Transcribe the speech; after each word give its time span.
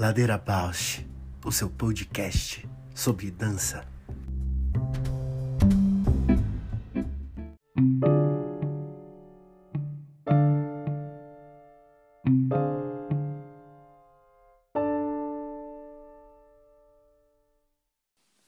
Ladeira 0.00 0.38
Bausch, 0.38 1.04
o 1.44 1.52
seu 1.52 1.68
podcast 1.68 2.66
sobre 2.94 3.30
dança. 3.30 3.84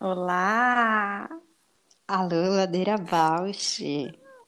Olá! 0.00 1.28
Alô, 2.08 2.48
Ladeira 2.56 2.96
Bausch. 2.96 3.82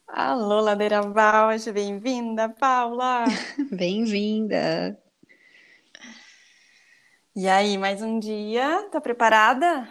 Alô, 0.07 0.59
Ladeira 0.59 1.03
Bausch, 1.03 1.71
bem-vinda, 1.71 2.49
Paula! 2.49 3.25
Bem-vinda! 3.71 5.04
E 7.37 7.49
aí, 7.49 7.77
mais 7.77 8.01
um 8.01 8.17
dia? 8.17 8.87
Tá 8.89 9.01
preparada? 9.01 9.89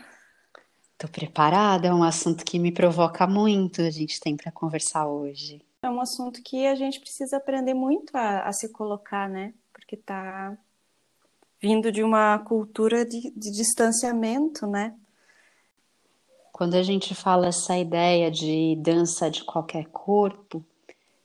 Tô 0.97 1.07
preparada, 1.07 1.89
é 1.89 1.93
um 1.93 2.03
assunto 2.03 2.43
que 2.43 2.59
me 2.59 2.73
provoca 2.73 3.27
muito, 3.27 3.83
a 3.83 3.91
gente 3.91 4.19
tem 4.19 4.35
para 4.35 4.51
conversar 4.51 5.07
hoje. 5.07 5.61
É 5.83 5.91
um 5.91 6.01
assunto 6.01 6.43
que 6.43 6.67
a 6.67 6.75
gente 6.75 6.99
precisa 6.99 7.37
aprender 7.37 7.75
muito 7.75 8.17
a, 8.17 8.45
a 8.45 8.53
se 8.55 8.71
colocar, 8.71 9.29
né? 9.29 9.53
Porque 9.75 9.95
tá 9.95 10.57
vindo 11.61 11.93
de 11.93 12.03
uma 12.03 12.39
cultura 12.39 13.05
de, 13.05 13.31
de 13.37 13.51
distanciamento, 13.51 14.67
né? 14.67 14.97
Quando 16.51 16.77
a 16.77 16.83
gente 16.83 17.15
fala 17.15 17.49
essa 17.49 17.77
ideia 17.77 18.31
de 18.31 18.75
dança 18.77 19.31
de 19.31 19.45
qualquer 19.45 19.85
corpo, 19.89 20.65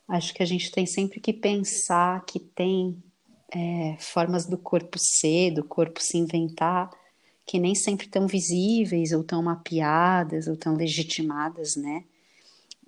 acho 0.06 0.34
que 0.34 0.44
a 0.44 0.46
gente 0.46 0.70
tem 0.70 0.86
sempre 0.86 1.22
que 1.22 1.32
pensar 1.32 2.26
que 2.26 2.40
tem 2.40 3.02
é, 3.52 3.98
formas 4.00 4.46
do 4.46 4.58
corpo 4.58 4.98
ser, 4.98 5.52
do 5.52 5.64
corpo 5.64 6.02
se 6.02 6.18
inventar, 6.18 6.90
que 7.46 7.60
nem 7.60 7.74
sempre 7.74 8.08
tão 8.08 8.28
visíveis 8.28 9.12
ou 9.12 9.24
tão 9.24 9.42
mapeadas 9.42 10.48
ou 10.48 10.56
tão 10.56 10.76
legitimadas, 10.76 11.76
né? 11.76 12.04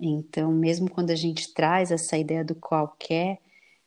Então, 0.00 0.52
mesmo 0.52 0.90
quando 0.90 1.10
a 1.10 1.16
gente 1.16 1.52
traz 1.52 1.90
essa 1.90 2.16
ideia 2.16 2.44
do 2.44 2.54
qualquer, 2.54 3.38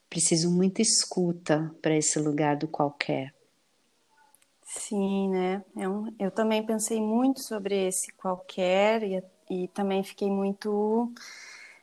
preciso 0.09 0.51
muita 0.51 0.81
escuta 0.81 1.73
para 1.81 1.95
esse 1.95 2.19
lugar 2.19 2.55
do 2.55 2.67
qualquer. 2.67 3.33
Sim, 4.63 5.29
né? 5.29 5.63
Eu, 5.75 6.07
é 6.19 6.25
eu 6.25 6.31
também 6.31 6.65
pensei 6.65 7.01
muito 7.01 7.41
sobre 7.41 7.87
esse 7.87 8.11
qualquer 8.13 9.03
e, 9.03 9.23
e 9.49 9.67
também 9.69 10.03
fiquei 10.03 10.29
muito 10.29 11.11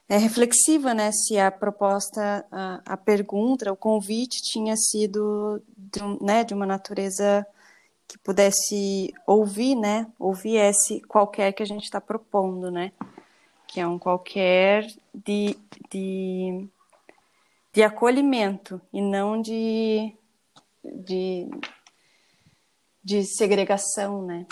é, 0.07 0.17
reflexiva, 0.17 0.93
né? 0.93 1.11
Se 1.11 1.37
a 1.39 1.51
proposta, 1.51 2.45
a, 2.51 2.81
a 2.85 2.97
pergunta, 2.97 3.71
o 3.71 3.77
convite 3.77 4.41
tinha 4.41 4.75
sido 4.75 5.61
de, 5.77 5.99
né, 6.21 6.43
de 6.43 6.53
uma 6.53 6.65
natureza 6.65 7.45
que 8.07 8.17
pudesse 8.17 9.13
ouvir, 9.25 9.75
né? 9.75 10.07
Ouvir 10.19 10.57
esse 10.57 11.01
qualquer 11.01 11.53
que 11.53 11.63
a 11.63 11.65
gente 11.65 11.83
está 11.83 12.01
propondo, 12.01 12.69
né? 12.69 12.91
Que 13.67 13.79
é 13.79 13.87
um 13.87 13.97
qualquer 13.97 14.85
de, 15.13 15.57
de, 15.89 16.67
de 17.73 17.81
acolhimento 17.81 18.79
e 18.91 19.01
não 19.01 19.41
de, 19.41 20.13
de, 20.83 21.49
de 23.03 23.23
segregação, 23.23 24.21
né? 24.21 24.45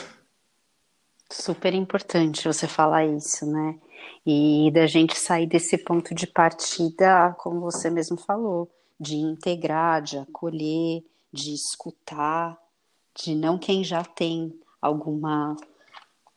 Super 1.30 1.74
importante 1.74 2.48
você 2.48 2.68
falar 2.68 3.06
isso, 3.06 3.46
né? 3.46 3.80
E 4.26 4.70
da 4.72 4.86
gente 4.86 5.18
sair 5.18 5.48
desse 5.48 5.78
ponto 5.78 6.14
de 6.14 6.28
partida, 6.28 7.36
como 7.40 7.60
você 7.62 7.90
mesmo 7.90 8.18
falou, 8.18 8.70
de 9.00 9.16
integrar, 9.16 10.02
de 10.02 10.18
acolher, 10.18 11.04
de 11.34 11.54
escutar, 11.54 12.58
de 13.16 13.34
não 13.34 13.58
quem 13.58 13.84
já 13.84 14.04
tem 14.04 14.54
alguma 14.82 15.56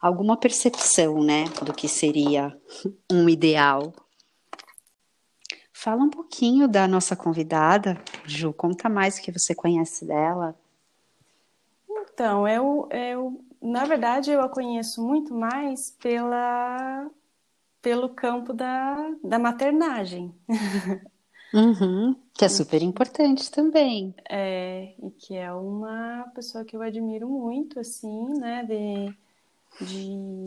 alguma 0.01 0.37
percepção, 0.37 1.23
né, 1.23 1.45
do 1.63 1.73
que 1.73 1.89
seria 1.89 2.55
um 3.11 3.27
ideal. 3.27 3.91
Fala 5.73 6.03
um 6.03 6.11
pouquinho 6.11 6.69
da 6.69 6.87
nossa 6.87 7.17
convidada, 7.17 7.99
Ju, 8.27 8.53
conta 8.53 8.89
mais 8.89 9.17
o 9.17 9.23
que 9.23 9.33
você 9.33 9.55
conhece 9.55 10.05
dela. 10.05 10.55
Então, 11.89 12.47
eu, 12.47 12.87
eu 12.91 13.45
na 13.63 13.85
verdade 13.87 14.31
eu 14.31 14.43
a 14.43 14.49
conheço 14.49 15.03
muito 15.03 15.35
mais 15.35 15.91
pela 15.91 17.11
pelo 17.85 18.09
campo 18.09 18.55
da, 18.55 18.97
da 19.23 19.39
maternagem. 19.39 20.35
Uhum, 21.53 22.17
que 22.33 22.43
é 22.43 22.49
super 22.49 22.81
importante 22.83 23.51
também. 23.51 24.15
É, 24.27 24.95
e 25.03 25.11
que 25.11 25.37
é 25.37 25.53
uma 25.53 26.25
pessoa 26.35 26.65
que 26.65 26.75
eu 26.75 26.81
admiro 26.81 27.29
muito, 27.29 27.79
assim, 27.79 28.39
né, 28.39 28.65
de, 28.65 29.85
de 29.85 30.45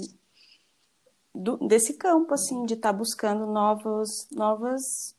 do, 1.34 1.58
desse 1.58 1.94
campo, 1.94 2.34
assim, 2.34 2.66
de 2.66 2.74
estar 2.74 2.92
tá 2.92 2.98
buscando 2.98 3.46
novos, 3.46 4.28
novas 4.32 5.16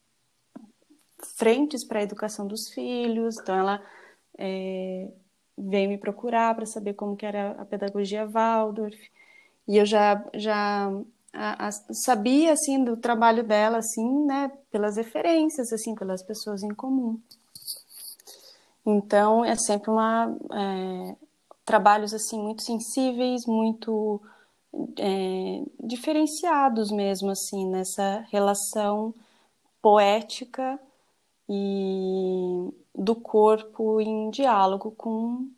frentes 1.36 1.84
para 1.84 2.00
a 2.00 2.02
educação 2.02 2.48
dos 2.48 2.68
filhos. 2.70 3.38
Então, 3.38 3.56
ela 3.56 3.80
é, 4.36 5.08
veio 5.56 5.88
me 5.88 5.98
procurar 5.98 6.52
para 6.56 6.66
saber 6.66 6.94
como 6.94 7.16
que 7.16 7.24
era 7.24 7.52
a 7.52 7.64
pedagogia 7.64 8.26
Waldorf. 8.26 8.98
E 9.68 9.76
eu 9.76 9.86
já, 9.86 10.24
já 10.34 10.90
a, 11.32 11.68
a, 11.68 11.72
sabia 11.92 12.52
assim 12.52 12.82
do 12.82 12.96
trabalho 12.96 13.44
dela 13.44 13.78
assim 13.78 14.24
né 14.26 14.50
pelas 14.70 14.96
referências 14.96 15.72
assim 15.72 15.94
pelas 15.94 16.22
pessoas 16.22 16.62
em 16.62 16.74
comum. 16.74 17.20
Então 18.84 19.44
é 19.44 19.54
sempre 19.56 19.90
uma 19.90 20.34
é, 20.52 21.16
trabalhos 21.64 22.14
assim 22.14 22.40
muito 22.40 22.62
sensíveis 22.62 23.44
muito 23.46 24.20
é, 24.98 25.62
diferenciados 25.80 26.90
mesmo 26.90 27.30
assim 27.30 27.68
nessa 27.68 28.24
relação 28.30 29.14
poética 29.82 30.78
e 31.48 32.70
do 32.94 33.14
corpo 33.14 34.00
em 34.00 34.30
diálogo 34.30 34.90
com 34.92 35.48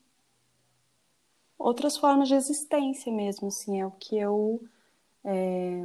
outras 1.58 1.96
formas 1.96 2.28
de 2.28 2.34
existência 2.34 3.12
mesmo 3.12 3.48
assim 3.48 3.80
é 3.80 3.86
o 3.86 3.90
que 3.92 4.16
eu 4.16 4.60
é, 5.24 5.84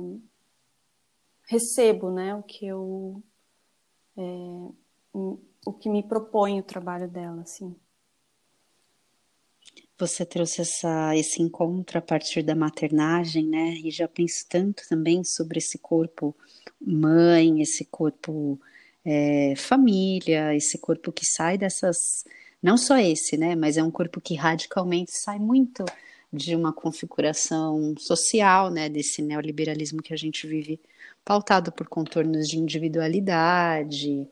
recebo, 1.48 2.12
né? 2.12 2.36
O 2.36 2.44
que 2.44 2.66
eu 2.66 3.24
é, 4.18 4.22
o 5.66 5.74
que 5.74 5.90
me 5.90 6.04
propõe 6.04 6.60
o 6.60 6.64
trabalho 6.64 7.10
dela, 7.10 7.42
assim. 7.42 7.76
Você 9.98 10.26
trouxe 10.26 10.62
essa, 10.62 11.16
esse 11.16 11.42
encontro 11.42 11.98
a 11.98 12.02
partir 12.02 12.44
da 12.44 12.54
maternagem, 12.54 13.48
né? 13.48 13.76
E 13.84 13.90
já 13.90 14.08
penso 14.08 14.46
tanto 14.48 14.84
também 14.88 15.24
sobre 15.24 15.58
esse 15.58 15.78
corpo 15.78 16.36
mãe, 16.80 17.62
esse 17.62 17.86
corpo 17.86 18.60
é, 19.04 19.56
família, 19.56 20.54
esse 20.54 20.78
corpo 20.78 21.12
que 21.12 21.26
sai 21.26 21.58
dessas. 21.58 22.26
Não 22.62 22.78
só 22.78 22.98
esse, 22.98 23.38
né? 23.38 23.56
Mas 23.56 23.78
é 23.78 23.84
um 23.84 23.92
corpo 23.92 24.20
que 24.20 24.36
radicalmente 24.36 25.12
sai 25.12 25.40
muito 25.40 25.86
de 26.36 26.56
uma 26.56 26.74
configuração 26.74 27.96
social, 27.98 28.70
né, 28.70 28.90
desse 28.90 29.22
neoliberalismo 29.22 30.02
que 30.02 30.14
a 30.14 30.18
gente 30.18 30.46
vive, 30.46 30.80
pautado 31.24 31.72
por 31.72 31.88
contornos 31.88 32.48
de 32.48 32.60
individualidade, 32.60 34.28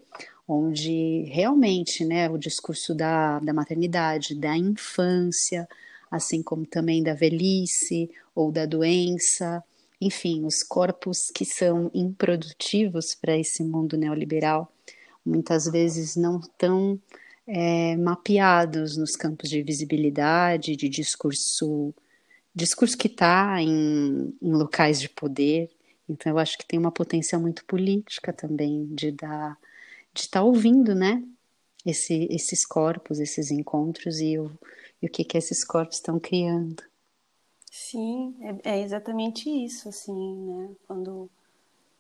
onde 0.48 1.24
realmente, 1.24 2.06
né, 2.06 2.30
o 2.30 2.38
discurso 2.38 2.94
da, 2.94 3.40
da 3.40 3.54
maternidade, 3.54 4.36
da 4.36 4.56
infância, 4.58 5.68
assim 6.12 6.44
como 6.44 6.66
também 6.66 7.02
da 7.02 7.14
velhice 7.14 8.10
ou 8.36 8.52
da 8.52 8.66
doença, 8.66 9.64
enfim, 10.00 10.46
os 10.46 10.62
corpos 10.62 11.32
que 11.34 11.46
são 11.46 11.90
improdutivos 11.94 13.16
para 13.16 13.38
esse 13.38 13.64
mundo 13.64 13.98
neoliberal, 13.98 14.72
muitas 15.26 15.66
vezes 15.66 16.16
não 16.16 16.42
tão 16.58 17.00
é, 17.48 17.96
mapeados 17.98 18.98
nos 18.98 19.16
campos 19.16 19.50
de 19.50 19.62
visibilidade, 19.62 20.76
de 20.76 20.90
discurso, 20.90 21.94
discurso 22.54 22.98
que 22.98 23.08
está 23.08 23.62
em, 23.62 24.36
em 24.42 24.52
locais 24.54 25.00
de 25.00 25.10
poder. 25.10 25.70
Então 26.08 26.32
eu 26.32 26.40
acho 26.40 26.58
que 26.58 26.66
tem 26.66 26.80
uma 26.80 26.92
potência 26.92 27.38
muito 27.38 27.66
política 27.66 28.32
também 28.34 28.86
de 28.94 29.12
dar, 29.12 29.58
de 30.14 30.22
estar 30.22 30.40
tá 30.40 30.46
ouvindo, 30.46 30.96
né? 30.96 31.24
Esse, 31.86 32.28
esses 32.32 32.66
corpos, 32.66 33.20
esses 33.20 33.52
encontros 33.52 34.22
e 34.22 34.40
o, 34.40 34.52
e 35.02 35.08
o 35.08 35.10
que 35.10 35.24
que 35.26 35.38
esses 35.38 35.66
corpos 35.66 35.98
estão 35.98 36.18
criando. 36.20 36.82
Sim, 37.70 38.36
é, 38.64 38.76
é 38.76 38.82
exatamente 38.82 39.50
isso, 39.50 39.90
assim, 39.90 40.14
né? 40.46 40.70
Quando 40.88 41.30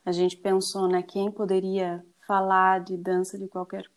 a 0.05 0.11
gente 0.11 0.37
pensou, 0.37 0.87
né, 0.87 1.01
quem 1.01 1.31
poderia 1.31 2.05
falar 2.27 2.83
de 2.83 2.95
dança 2.95 3.37
de 3.37 3.47
qualquer 3.47 3.89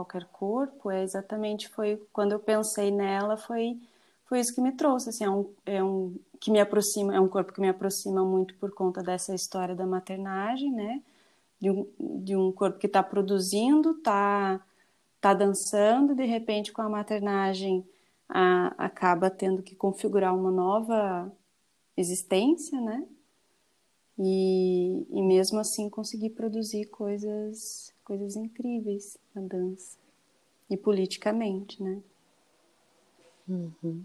qualquer 0.00 0.24
corpo, 0.26 0.90
é 0.90 1.02
exatamente 1.02 1.68
foi 1.68 1.96
quando 2.12 2.32
eu 2.32 2.40
pensei 2.40 2.90
nela, 2.90 3.36
foi 3.36 3.78
foi 4.26 4.38
isso 4.40 4.54
que 4.54 4.60
me 4.60 4.72
trouxe, 4.72 5.08
assim, 5.10 5.24
é 5.24 5.30
um, 5.30 5.52
é 5.66 5.82
um 5.82 6.16
que 6.40 6.52
me 6.52 6.60
aproxima, 6.60 7.14
é 7.14 7.20
um 7.20 7.28
corpo 7.28 7.52
que 7.52 7.60
me 7.60 7.68
aproxima 7.68 8.24
muito 8.24 8.54
por 8.56 8.72
conta 8.72 9.02
dessa 9.02 9.34
história 9.34 9.74
da 9.74 9.84
maternagem, 9.84 10.70
né? 10.72 11.02
De 11.60 11.70
um, 11.70 11.86
de 11.98 12.36
um 12.36 12.52
corpo 12.52 12.78
que 12.78 12.86
está 12.86 13.02
produzindo, 13.02 13.92
está 13.92 14.60
tá 15.20 15.34
dançando, 15.34 16.14
de 16.14 16.24
repente 16.24 16.72
com 16.72 16.80
a 16.82 16.88
maternagem 16.88 17.84
a, 18.28 18.68
acaba 18.78 19.30
tendo 19.30 19.62
que 19.62 19.74
configurar 19.74 20.34
uma 20.34 20.50
nova 20.50 21.32
existência, 21.96 22.80
né? 22.80 23.06
E, 24.22 25.06
e 25.10 25.22
mesmo 25.22 25.58
assim 25.58 25.88
conseguir 25.88 26.30
produzir 26.30 26.84
coisas, 26.86 27.90
coisas 28.04 28.36
incríveis 28.36 29.16
na 29.34 29.40
dança 29.40 29.96
e 30.68 30.76
politicamente, 30.76 31.82
né? 31.82 32.02
Uhum. 33.48 34.04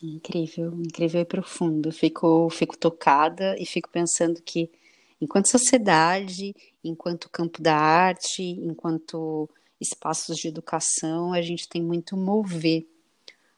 Incrível, 0.00 0.72
incrível 0.74 1.20
e 1.20 1.24
profundo. 1.24 1.90
Fico, 1.90 2.48
fico 2.50 2.78
tocada 2.78 3.56
e 3.58 3.66
fico 3.66 3.90
pensando 3.90 4.40
que, 4.40 4.70
enquanto 5.20 5.48
sociedade, 5.48 6.54
enquanto 6.84 7.28
campo 7.28 7.60
da 7.60 7.76
arte, 7.76 8.42
enquanto 8.42 9.50
espaços 9.80 10.38
de 10.38 10.46
educação, 10.46 11.32
a 11.32 11.42
gente 11.42 11.68
tem 11.68 11.82
muito 11.82 12.16
mover 12.16 12.86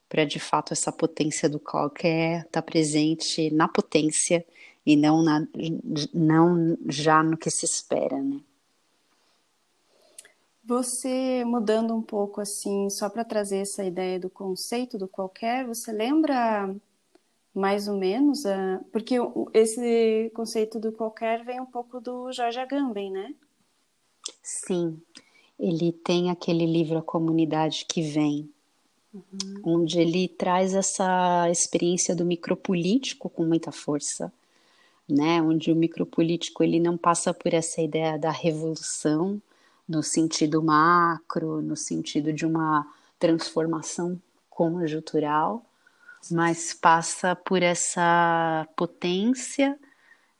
para 0.09 0.25
de 0.25 0.39
fato 0.39 0.73
essa 0.73 0.91
potência 0.91 1.47
do 1.47 1.59
qualquer 1.59 2.39
estar 2.39 2.49
tá 2.49 2.61
presente 2.61 3.49
na 3.51 3.67
potência 3.67 4.43
e 4.85 4.95
não, 4.95 5.21
na, 5.21 5.47
não 6.13 6.77
já 6.87 7.21
no 7.23 7.37
que 7.37 7.49
se 7.49 7.65
espera, 7.65 8.21
né? 8.21 8.39
Você 10.63 11.43
mudando 11.45 11.93
um 11.95 12.01
pouco 12.01 12.39
assim, 12.39 12.89
só 12.89 13.09
para 13.09 13.25
trazer 13.25 13.57
essa 13.57 13.83
ideia 13.83 14.19
do 14.19 14.29
conceito 14.29 14.97
do 14.97 15.07
qualquer, 15.07 15.65
você 15.65 15.91
lembra 15.91 16.73
mais 17.53 17.87
ou 17.87 17.97
menos, 17.97 18.45
a... 18.45 18.79
porque 18.91 19.15
esse 19.53 20.31
conceito 20.33 20.79
do 20.79 20.91
qualquer 20.91 21.43
vem 21.43 21.59
um 21.59 21.65
pouco 21.65 21.99
do 21.99 22.31
Jorge 22.31 22.59
Agamben, 22.59 23.11
né? 23.11 23.35
Sim, 24.41 25.01
ele 25.59 25.91
tem 25.91 26.29
aquele 26.29 26.65
livro 26.65 26.97
A 26.97 27.01
Comunidade 27.01 27.85
que 27.87 28.01
Vem, 28.01 28.49
uhum. 29.13 29.61
onde 29.63 29.99
ele 29.99 30.27
traz 30.27 30.73
essa 30.73 31.49
experiência 31.49 32.15
do 32.15 32.23
micropolítico 32.23 33.29
com 33.29 33.43
muita 33.43 33.71
força, 33.71 34.31
né? 35.13 35.41
Onde 35.41 35.71
o 35.71 35.75
micropolítico 35.75 36.63
ele 36.63 36.79
não 36.79 36.97
passa 36.97 37.33
por 37.33 37.53
essa 37.53 37.81
ideia 37.81 38.17
da 38.17 38.31
revolução, 38.31 39.41
no 39.87 40.01
sentido 40.01 40.63
macro, 40.63 41.61
no 41.61 41.75
sentido 41.75 42.31
de 42.31 42.45
uma 42.45 42.85
transformação 43.19 44.19
conjuntural, 44.49 45.65
mas 46.29 46.73
passa 46.73 47.35
por 47.35 47.61
essa 47.61 48.67
potência 48.75 49.77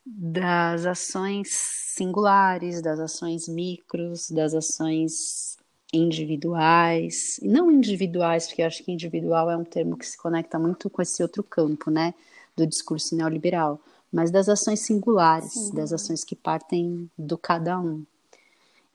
das 0.06 0.86
ações 0.86 1.50
singulares, 1.52 2.82
das 2.82 3.00
ações 3.00 3.48
micros, 3.48 4.30
das 4.32 4.54
ações 4.54 5.58
individuais, 5.94 7.40
não 7.44 7.70
individuais, 7.70 8.48
porque 8.48 8.62
eu 8.62 8.68
acho 8.68 8.84
que 8.84 8.92
individual 8.92 9.50
é 9.52 9.58
um 9.58 9.64
termo 9.64 9.98
que 9.98 10.06
se 10.06 10.18
conecta 10.18 10.58
muito 10.58 10.90
com 10.90 11.02
esse 11.02 11.22
outro 11.22 11.44
campo, 11.44 11.92
né, 11.92 12.14
do 12.56 12.66
discurso 12.66 13.16
neoliberal, 13.16 13.80
mas 14.12 14.30
das 14.30 14.50
ações 14.50 14.82
singulares, 14.82 15.54
Sim. 15.54 15.74
das 15.74 15.94
ações 15.94 16.24
que 16.24 16.36
partem 16.36 17.10
do 17.18 17.38
cada 17.38 17.80
um. 17.80 18.04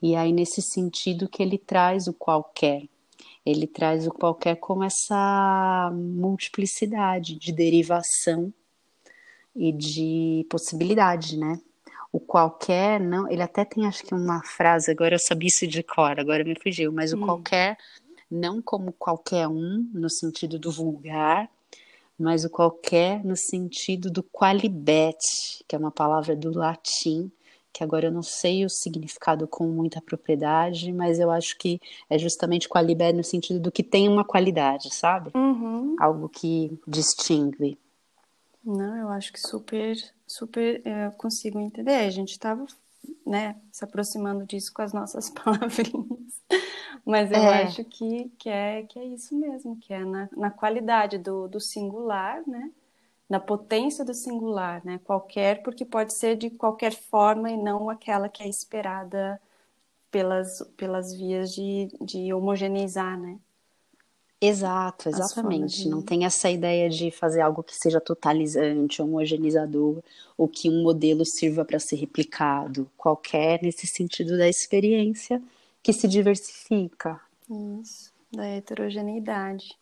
E 0.03 0.15
aí, 0.15 0.33
nesse 0.33 0.61
sentido, 0.61 1.29
que 1.29 1.43
ele 1.43 1.57
traz 1.57 2.07
o 2.07 2.13
qualquer. 2.13 2.83
Ele 3.45 3.67
traz 3.67 4.07
o 4.07 4.11
qualquer 4.11 4.57
como 4.57 4.85
essa 4.85 5.91
multiplicidade 5.95 7.37
de 7.37 7.53
derivação 7.53 8.53
e 9.55 9.73
de 9.73 10.47
possibilidade, 10.51 11.39
né? 11.39 11.59
O 12.13 12.21
qualquer, 12.21 13.01
não, 13.01 13.31
ele 13.31 13.43
até 13.43 13.65
tem 13.65 13.87
acho 13.87 14.05
que 14.05 14.15
uma 14.15 14.43
frase, 14.43 14.91
agora 14.91 15.15
eu 15.15 15.19
sabia 15.19 15.49
isso 15.49 15.67
de 15.67 15.83
cor, 15.83 16.19
agora 16.19 16.45
me 16.45 16.55
fugiu, 16.61 16.93
mas 16.93 17.13
hum. 17.13 17.23
o 17.23 17.25
qualquer, 17.25 17.79
não 18.31 18.61
como 18.61 18.93
qualquer 18.93 19.49
um, 19.49 19.89
no 19.93 20.11
sentido 20.11 20.59
do 20.59 20.71
vulgar, 20.71 21.49
mas 22.19 22.45
o 22.45 22.51
qualquer 22.51 23.25
no 23.25 23.37
sentido 23.37 24.11
do 24.11 24.23
qualibet, 24.23 25.19
que 25.69 25.77
é 25.77 25.79
uma 25.79 25.91
palavra 25.91 26.35
do 26.35 26.57
latim, 26.57 27.31
que 27.77 27.85
agora 27.85 28.07
eu 28.07 28.13
não 28.13 28.23
sei 28.23 28.65
o 28.65 28.71
significado 28.71 29.47
com 29.47 29.67
muita 29.67 30.01
propriedade, 30.01 30.91
mas 30.93 31.19
eu 31.19 31.31
acho 31.31 31.59
que 31.59 31.79
é 32.09 32.19
justamente 32.19 32.69
qualidade 32.69 33.15
no 33.15 33.23
sentido 33.23 33.61
do 33.61 33.71
que 33.71 33.83
tem 33.83 34.09
uma 34.09 34.25
qualidade, 34.25 34.95
sabe? 34.95 35.31
Uhum. 35.35 35.95
Algo 36.01 36.27
que 36.27 36.81
distingue. 36.89 37.79
Não, 38.65 38.97
eu 38.97 39.09
acho 39.11 39.31
que 39.31 39.39
super, 39.39 39.95
super 40.27 40.81
eu 40.87 41.13
consigo 41.13 41.61
entender. 41.61 41.97
A 41.97 42.11
gente 42.11 42.31
estava, 42.31 42.67
né, 43.27 43.57
se 43.73 43.85
aproximando 43.85 44.47
disso 44.47 44.73
com 44.73 44.83
as 44.83 44.93
nossas 44.93 45.29
palavrinhas, 45.31 46.43
mas 47.05 47.31
eu 47.31 47.39
é. 47.39 47.65
acho 47.65 47.85
que, 47.85 48.31
que, 48.39 48.49
é, 48.49 48.85
que 48.85 48.99
é 48.99 49.05
isso 49.05 49.37
mesmo, 49.37 49.77
que 49.77 49.93
é 49.93 50.05
na, 50.05 50.29
na 50.37 50.51
qualidade 50.51 51.19
do, 51.19 51.49
do 51.49 51.61
singular, 51.61 52.43
né? 52.47 52.71
na 53.29 53.41
potência 53.41 54.05
do 54.05 54.15
singular, 54.15 54.85
né? 54.85 55.01
Qualquer, 55.05 55.63
porque 55.63 55.85
pode 55.85 56.15
ser 56.15 56.37
de 56.37 56.51
qualquer 56.51 56.93
forma 56.93 57.51
e 57.51 57.57
não 57.57 57.91
aquela 57.91 58.29
que 58.29 58.43
é 58.43 58.49
esperada 58.49 59.41
pelas, 60.11 60.63
pelas 60.77 61.13
vias 61.13 61.53
de, 61.53 61.89
de 62.01 62.33
homogeneizar, 62.33 63.19
né? 63.19 63.39
Exato, 64.41 65.09
exatamente. 65.09 65.89
Não 65.89 66.03
tem 66.03 66.27
essa 66.27 66.51
ideia 66.51 66.91
de 66.91 67.11
fazer 67.11 67.41
algo 67.41 67.63
que 67.63 67.75
seja 67.75 68.01
totalizante, 68.01 69.01
homogeneizador, 69.01 70.03
ou 70.37 70.47
que 70.47 70.69
um 70.69 70.83
modelo 70.83 71.25
sirva 71.25 71.65
para 71.65 71.79
ser 71.79 71.97
replicado. 71.97 72.91
Qualquer 72.97 73.63
nesse 73.63 73.87
sentido 73.87 74.37
da 74.37 74.49
experiência 74.49 75.43
que 75.83 75.93
se 75.93 76.07
diversifica. 76.07 77.21
Isso, 77.81 78.13
da 78.31 78.45
heterogeneidade. 78.45 79.77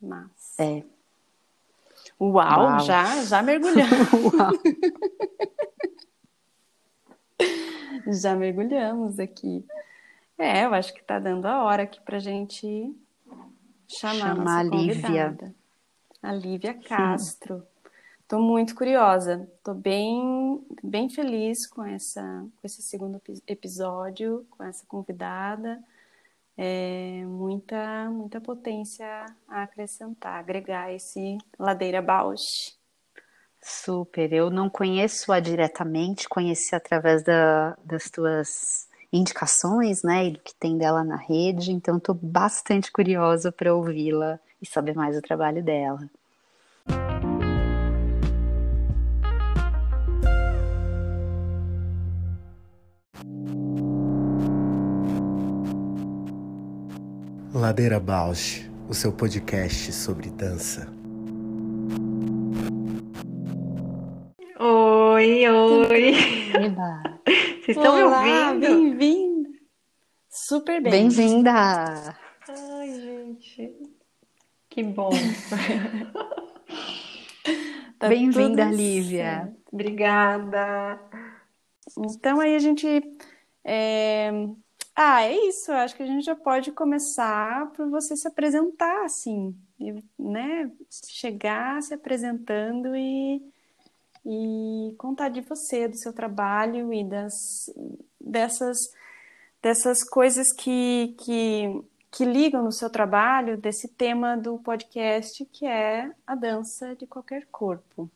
Mas. 0.00 0.58
É, 0.58 0.82
Uau, 2.20 2.32
Uau. 2.34 2.80
já, 2.80 3.24
já 3.24 3.42
mergulhamos. 3.42 3.88
já 8.20 8.36
mergulhamos 8.36 9.18
aqui. 9.18 9.64
É, 10.36 10.66
eu 10.66 10.74
acho 10.74 10.92
que 10.92 11.00
está 11.00 11.18
dando 11.18 11.46
a 11.46 11.64
hora 11.64 11.84
aqui 11.84 11.98
para 12.00 12.18
gente 12.18 12.94
chamar, 13.98 14.36
chamar 14.36 14.58
a 14.58 14.62
Lívia. 14.62 15.54
A 16.22 16.32
Lívia 16.32 16.74
Castro. 16.74 17.62
Estou 18.22 18.40
muito 18.40 18.74
curiosa. 18.74 19.48
Estou 19.56 19.74
bem, 19.74 20.64
bem 20.82 21.08
feliz 21.08 21.66
com, 21.66 21.84
essa, 21.84 22.22
com 22.22 22.66
esse 22.66 22.82
segundo 22.82 23.20
episódio, 23.46 24.46
com 24.50 24.62
essa 24.62 24.84
convidada 24.86 25.82
é, 26.62 27.24
muita, 27.24 28.10
muita 28.10 28.38
potência 28.38 29.06
a 29.48 29.62
acrescentar, 29.62 30.38
agregar 30.38 30.92
esse 30.92 31.38
Ladeira 31.58 32.02
Bausch. 32.02 32.76
Super, 33.62 34.30
eu 34.30 34.50
não 34.50 34.68
conheço-a 34.68 35.40
diretamente, 35.40 36.28
conheci 36.28 36.74
através 36.74 37.22
da, 37.24 37.78
das 37.82 38.10
tuas 38.10 38.89
indicações, 39.12 40.02
né, 40.02 40.26
e 40.26 40.30
do 40.32 40.40
que 40.40 40.54
tem 40.54 40.78
dela 40.78 41.02
na 41.02 41.16
rede, 41.16 41.72
então 41.72 41.96
estou 41.96 42.14
bastante 42.14 42.92
curiosa 42.92 43.50
para 43.50 43.74
ouvi-la 43.74 44.38
e 44.62 44.66
saber 44.66 44.94
mais 44.94 45.16
do 45.16 45.22
trabalho 45.22 45.62
dela. 45.62 46.08
Ladeira 57.52 57.98
Bausch, 57.98 58.70
o 58.88 58.94
seu 58.94 59.12
podcast 59.12 59.92
sobre 59.92 60.30
dança. 60.30 60.88
Oi, 64.58 65.48
oi. 65.48 67.00
Vocês 67.72 67.76
estão 67.76 67.94
me 67.94 68.02
ouvindo? 68.02 68.66
Bem-vinda. 68.66 69.48
Super 70.28 70.82
bem. 70.82 70.90
Bem-vinda. 70.90 72.16
Ai, 72.48 73.00
gente. 73.00 73.72
Que 74.68 74.82
bom. 74.82 75.10
tá 77.96 78.08
Bem-vinda, 78.08 78.64
Lívia. 78.64 79.56
Obrigada. 79.70 81.00
Então 81.96 82.40
aí 82.40 82.56
a 82.56 82.58
gente 82.58 82.88
é 83.64 84.32
ah, 84.96 85.22
é 85.22 85.36
isso. 85.46 85.70
Eu 85.70 85.76
acho 85.76 85.94
que 85.94 86.02
a 86.02 86.06
gente 86.06 86.24
já 86.24 86.34
pode 86.34 86.72
começar 86.72 87.70
por 87.70 87.88
você 87.88 88.16
se 88.16 88.26
apresentar, 88.26 89.04
assim, 89.04 89.56
e, 89.78 90.02
né? 90.18 90.68
Chegar 91.06 91.80
se 91.82 91.94
apresentando 91.94 92.96
e, 92.96 93.40
e 94.24 94.94
contar 94.98 95.28
de 95.28 95.40
você, 95.40 95.88
do 95.88 95.96
seu 95.96 96.12
trabalho 96.12 96.92
e 96.92 97.04
das, 97.04 97.32
dessas, 98.20 98.76
dessas 99.62 100.02
coisas 100.04 100.52
que, 100.52 101.14
que, 101.18 101.82
que 102.10 102.24
ligam 102.24 102.62
no 102.62 102.72
seu 102.72 102.90
trabalho, 102.90 103.56
desse 103.56 103.88
tema 103.88 104.36
do 104.36 104.58
podcast 104.58 105.44
que 105.46 105.66
é 105.66 106.10
a 106.26 106.34
dança 106.34 106.94
de 106.96 107.06
qualquer 107.06 107.46
corpo. 107.50 108.10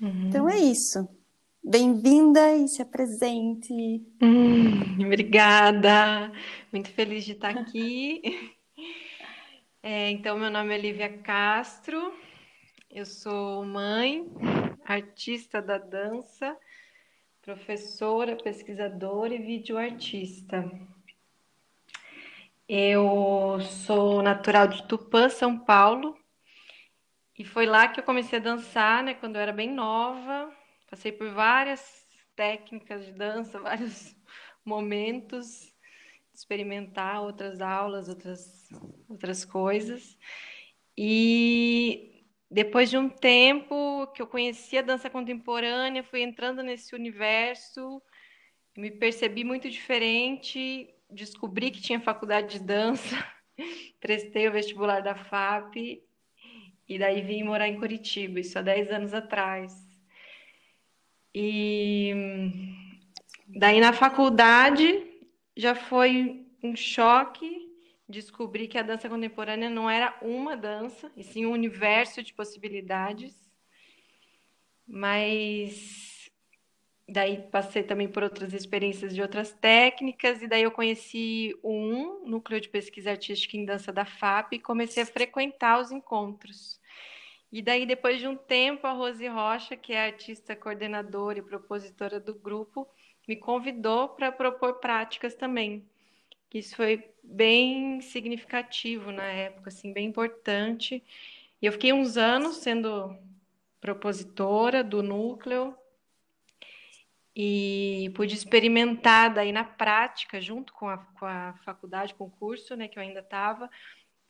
Uhum. 0.00 0.28
Então 0.28 0.48
é 0.48 0.58
isso. 0.58 1.08
Bem-vinda 1.62 2.56
e 2.56 2.66
se 2.68 2.80
apresente. 2.80 3.72
Hum, 4.22 5.04
obrigada, 5.04 6.32
muito 6.72 6.88
feliz 6.90 7.24
de 7.24 7.32
estar 7.32 7.50
aqui. 7.50 8.22
É, 9.82 10.10
então, 10.10 10.38
meu 10.38 10.50
nome 10.50 10.74
é 10.74 10.78
Lívia 10.78 11.08
Castro, 11.18 12.12
eu 12.90 13.06
sou 13.06 13.64
mãe, 13.64 14.26
artista 14.92 15.60
da 15.60 15.78
dança, 15.78 16.56
professora, 17.42 18.36
pesquisadora 18.36 19.34
e 19.34 19.38
videoartista. 19.38 20.70
Eu 22.68 23.60
sou 23.60 24.22
natural 24.22 24.68
de 24.68 24.86
Tupã, 24.86 25.28
São 25.28 25.58
Paulo, 25.58 26.18
e 27.38 27.44
foi 27.44 27.66
lá 27.66 27.86
que 27.86 28.00
eu 28.00 28.04
comecei 28.04 28.38
a 28.38 28.42
dançar, 28.42 29.02
né, 29.02 29.14
quando 29.14 29.36
eu 29.36 29.42
era 29.42 29.52
bem 29.52 29.72
nova. 29.72 30.52
Passei 30.90 31.12
por 31.12 31.30
várias 31.30 32.04
técnicas 32.34 33.04
de 33.04 33.12
dança, 33.12 33.60
vários 33.62 34.16
momentos, 34.64 35.72
experimentar 36.34 37.22
outras 37.22 37.60
aulas, 37.60 38.08
outras, 38.08 38.68
outras 39.08 39.44
coisas. 39.44 40.18
E 40.96 42.17
depois 42.50 42.88
de 42.88 42.96
um 42.96 43.08
tempo 43.08 44.06
que 44.14 44.22
eu 44.22 44.26
conhecia 44.26 44.80
a 44.80 44.82
dança 44.82 45.10
contemporânea, 45.10 46.02
fui 46.02 46.22
entrando 46.22 46.62
nesse 46.62 46.94
universo, 46.94 48.02
me 48.76 48.90
percebi 48.90 49.44
muito 49.44 49.68
diferente, 49.68 50.88
descobri 51.10 51.70
que 51.70 51.80
tinha 51.80 52.00
faculdade 52.00 52.58
de 52.58 52.64
dança, 52.64 53.16
prestei 54.00 54.48
o 54.48 54.52
vestibular 54.52 55.00
da 55.00 55.14
FAP 55.14 56.02
e 56.88 56.98
daí 56.98 57.20
vim 57.20 57.42
morar 57.42 57.68
em 57.68 57.78
Curitiba, 57.78 58.40
isso 58.40 58.58
há 58.58 58.62
10 58.62 58.90
anos 58.90 59.12
atrás. 59.12 59.74
E 61.34 62.14
daí 63.46 63.78
na 63.80 63.92
faculdade 63.92 65.06
já 65.54 65.74
foi 65.74 66.46
um 66.62 66.74
choque 66.74 67.57
descobrir 68.08 68.68
que 68.68 68.78
a 68.78 68.82
dança 68.82 69.08
contemporânea 69.08 69.68
não 69.68 69.88
era 69.88 70.16
uma 70.22 70.56
dança, 70.56 71.12
e 71.16 71.22
sim 71.22 71.44
um 71.44 71.52
universo 71.52 72.22
de 72.22 72.32
possibilidades. 72.32 73.34
Mas 74.86 76.30
daí 77.08 77.42
passei 77.50 77.82
também 77.82 78.08
por 78.08 78.22
outras 78.22 78.52
experiências 78.52 79.14
de 79.14 79.20
outras 79.20 79.52
técnicas, 79.52 80.42
e 80.42 80.46
daí 80.46 80.62
eu 80.62 80.70
conheci 80.70 81.54
o 81.62 81.72
um 81.72 82.26
núcleo 82.26 82.60
de 82.60 82.68
pesquisa 82.68 83.10
artística 83.10 83.56
em 83.56 83.64
dança 83.64 83.92
da 83.92 84.04
FAP 84.04 84.54
e 84.54 84.58
comecei 84.58 85.02
a 85.02 85.06
frequentar 85.06 85.80
os 85.80 85.90
encontros. 85.90 86.80
E 87.50 87.62
daí, 87.62 87.86
depois 87.86 88.20
de 88.20 88.28
um 88.28 88.36
tempo, 88.36 88.86
a 88.86 88.92
Rose 88.92 89.26
Rocha, 89.26 89.74
que 89.74 89.94
é 89.94 90.06
artista 90.06 90.54
coordenadora 90.54 91.38
e 91.38 91.42
propositora 91.42 92.20
do 92.20 92.34
grupo, 92.34 92.86
me 93.26 93.36
convidou 93.36 94.10
para 94.10 94.30
propor 94.30 94.74
práticas 94.74 95.34
também. 95.34 95.88
Isso 96.52 96.76
foi 96.76 97.10
bem 97.28 98.00
significativo 98.00 99.12
na 99.12 99.24
época, 99.24 99.68
assim, 99.68 99.92
bem 99.92 100.06
importante. 100.06 101.02
E 101.60 101.66
eu 101.66 101.72
fiquei 101.72 101.92
uns 101.92 102.16
anos 102.16 102.56
sendo 102.56 103.16
propositora 103.80 104.82
do 104.82 105.02
núcleo 105.02 105.76
e 107.36 108.10
pude 108.16 108.34
experimentar 108.34 109.32
daí 109.32 109.52
na 109.52 109.62
prática, 109.62 110.40
junto 110.40 110.72
com 110.72 110.88
a, 110.88 110.98
com 110.98 111.26
a 111.26 111.54
faculdade, 111.64 112.14
com 112.14 112.24
o 112.24 112.30
curso, 112.30 112.74
né, 112.74 112.88
que 112.88 112.98
eu 112.98 113.02
ainda 113.02 113.20
estava, 113.20 113.70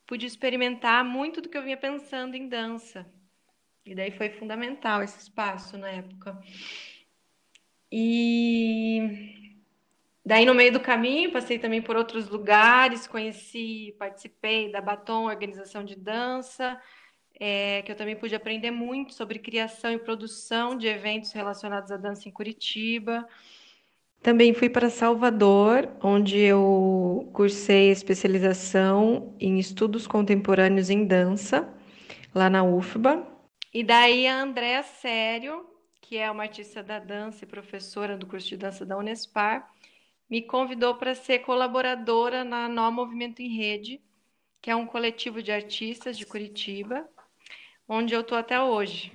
pude 0.06 0.26
experimentar 0.26 1.04
muito 1.04 1.40
do 1.40 1.48
que 1.48 1.56
eu 1.56 1.62
vinha 1.62 1.76
pensando 1.76 2.34
em 2.34 2.48
dança. 2.48 3.06
E 3.86 3.94
daí 3.94 4.10
foi 4.10 4.28
fundamental 4.30 5.02
esse 5.02 5.18
espaço 5.18 5.78
na 5.78 5.88
época. 5.88 6.38
E 7.90 9.38
daí 10.28 10.44
no 10.44 10.54
meio 10.54 10.70
do 10.70 10.78
caminho 10.78 11.32
passei 11.32 11.58
também 11.58 11.80
por 11.80 11.97
outros 11.97 12.28
lugares, 12.28 13.06
conheci, 13.06 13.97
participei 13.99 14.70
da 14.70 14.78
Batom 14.78 15.25
Organização 15.25 15.82
de 15.82 15.97
Dança, 15.97 16.78
é, 17.40 17.80
que 17.80 17.90
eu 17.90 17.97
também 17.97 18.14
pude 18.14 18.35
aprender 18.35 18.70
muito 18.70 19.14
sobre 19.14 19.38
criação 19.38 19.90
e 19.90 19.99
produção 19.99 20.76
de 20.76 20.87
eventos 20.87 21.32
relacionados 21.32 21.90
à 21.90 21.97
dança 21.97 22.28
em 22.28 22.32
Curitiba. 22.32 23.26
Também 24.23 24.52
fui 24.52 24.68
para 24.68 24.90
Salvador, 24.90 25.88
onde 26.02 26.38
eu 26.38 27.30
cursei 27.32 27.90
especialização 27.90 29.35
em 29.40 29.58
estudos 29.58 30.06
contemporâneos 30.06 30.90
em 30.90 31.06
dança, 31.06 31.73
lá 32.35 32.50
na 32.50 32.62
UFBA. 32.62 33.26
E 33.73 33.82
daí 33.82 34.26
a 34.26 34.42
Andréa 34.42 34.82
Sério, 34.82 35.64
que 36.02 36.18
é 36.18 36.30
uma 36.30 36.42
artista 36.42 36.82
da 36.82 36.99
dança 36.99 37.44
e 37.44 37.47
professora 37.47 38.14
do 38.14 38.26
curso 38.26 38.49
de 38.49 38.58
dança 38.58 38.85
da 38.85 38.99
Unespar, 38.99 39.70
me 40.28 40.42
convidou 40.42 40.94
para 40.94 41.14
ser 41.14 41.40
colaboradora 41.40 42.44
na 42.44 42.68
Nó 42.68 42.90
Movimento 42.90 43.40
em 43.40 43.56
Rede, 43.56 44.00
que 44.61 44.70
é 44.70 44.76
um 44.76 44.87
coletivo 44.87 45.42
de 45.42 45.50
artistas 45.50 46.18
de 46.18 46.26
Curitiba, 46.26 47.08
onde 47.88 48.14
eu 48.14 48.20
estou 48.20 48.37
até 48.37 48.61
hoje. 48.61 49.12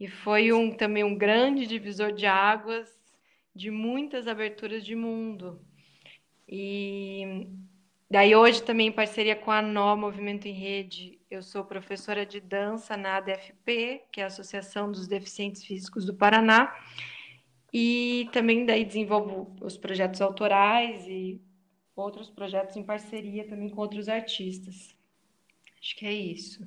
E 0.00 0.06
foi 0.06 0.52
um, 0.52 0.70
também 0.70 1.02
um 1.02 1.16
grande 1.18 1.66
divisor 1.66 2.12
de 2.12 2.24
águas 2.24 2.88
de 3.54 3.68
muitas 3.68 4.28
aberturas 4.28 4.84
de 4.84 4.94
mundo. 4.94 5.60
E 6.48 7.48
daí 8.08 8.34
hoje 8.34 8.62
também 8.62 8.86
em 8.86 8.92
parceria 8.92 9.34
com 9.34 9.50
a 9.50 9.60
Nó 9.60 9.96
Movimento 9.96 10.46
em 10.46 10.52
Rede, 10.52 11.18
eu 11.28 11.42
sou 11.42 11.64
professora 11.64 12.24
de 12.24 12.40
dança 12.40 12.96
na 12.96 13.16
ADFP, 13.16 14.04
que 14.12 14.20
é 14.20 14.24
a 14.24 14.28
Associação 14.28 14.90
dos 14.90 15.08
Deficientes 15.08 15.64
Físicos 15.64 16.06
do 16.06 16.14
Paraná, 16.14 16.72
e 17.72 18.28
também 18.32 18.64
daí 18.64 18.84
desenvolvo 18.84 19.54
os 19.60 19.76
projetos 19.76 20.20
autorais 20.20 21.06
e 21.06 21.40
outros 21.94 22.30
projetos 22.30 22.76
em 22.76 22.82
parceria 22.82 23.46
também 23.46 23.68
com 23.68 23.80
outros 23.80 24.08
artistas. 24.08 24.96
Acho 25.80 25.96
que 25.96 26.06
é 26.06 26.12
isso. 26.12 26.66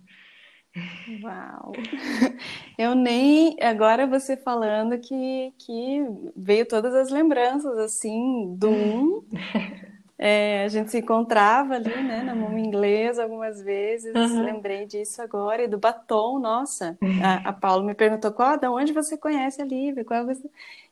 Uau! 1.21 1.73
Eu 2.77 2.95
nem. 2.95 3.57
Agora 3.61 4.07
você 4.07 4.37
falando 4.37 4.97
que, 4.99 5.53
que 5.57 6.05
veio 6.35 6.65
todas 6.65 6.95
as 6.95 7.09
lembranças, 7.09 7.77
assim, 7.77 8.55
do 8.55 8.69
um. 8.69 9.25
É, 10.23 10.65
a 10.65 10.67
gente 10.67 10.91
se 10.91 10.99
encontrava 10.99 11.73
ali, 11.73 11.89
né, 12.03 12.21
na 12.21 12.35
mão 12.35 12.55
inglesa 12.55 13.23
algumas 13.23 13.59
vezes, 13.63 14.13
uhum. 14.13 14.45
lembrei 14.45 14.85
disso 14.85 15.19
agora, 15.19 15.63
e 15.63 15.67
do 15.67 15.79
batom, 15.79 16.37
nossa. 16.37 16.95
A, 17.23 17.49
a 17.49 17.51
Paula 17.51 17.83
me 17.83 17.95
perguntou 17.95 18.31
qual, 18.31 18.55
de 18.55 18.67
onde 18.67 18.93
você 18.93 19.17
conhece 19.17 19.63
a 19.63 19.65
Lívia, 19.65 20.05
qual 20.05 20.23
você... 20.23 20.47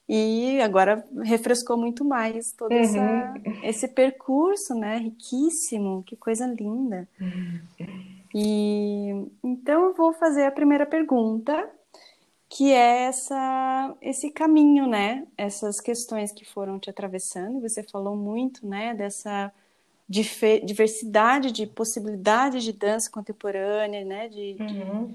E 0.10 0.60
agora 0.60 1.06
refrescou 1.24 1.78
muito 1.78 2.04
mais 2.04 2.52
todo 2.52 2.72
uhum. 2.72 2.80
essa, 2.80 3.34
esse 3.62 3.88
percurso, 3.88 4.74
né, 4.74 4.98
riquíssimo, 4.98 6.02
que 6.04 6.16
coisa 6.16 6.48
linda. 6.48 7.08
E 8.34 9.10
então 9.44 9.86
eu 9.86 9.94
vou 9.94 10.12
fazer 10.14 10.46
a 10.46 10.52
primeira 10.52 10.88
pergunta, 10.88 11.70
que 12.50 12.72
é 12.72 13.04
essa, 13.04 13.96
esse 14.02 14.32
caminho, 14.32 14.88
né? 14.88 15.28
Essas 15.38 15.80
questões 15.80 16.32
que 16.32 16.44
foram 16.44 16.80
te 16.80 16.90
atravessando. 16.90 17.62
Você 17.62 17.84
falou 17.84 18.16
muito, 18.16 18.66
né? 18.66 18.96
Dessa 18.96 19.54
diversidade 20.10 21.52
de 21.52 21.68
possibilidades 21.68 22.64
de 22.64 22.74
dança 22.74 23.12
contemporânea, 23.12 24.04
né? 24.04 24.28
De, 24.28 24.58
uhum. 24.60 25.06
de... 25.06 25.14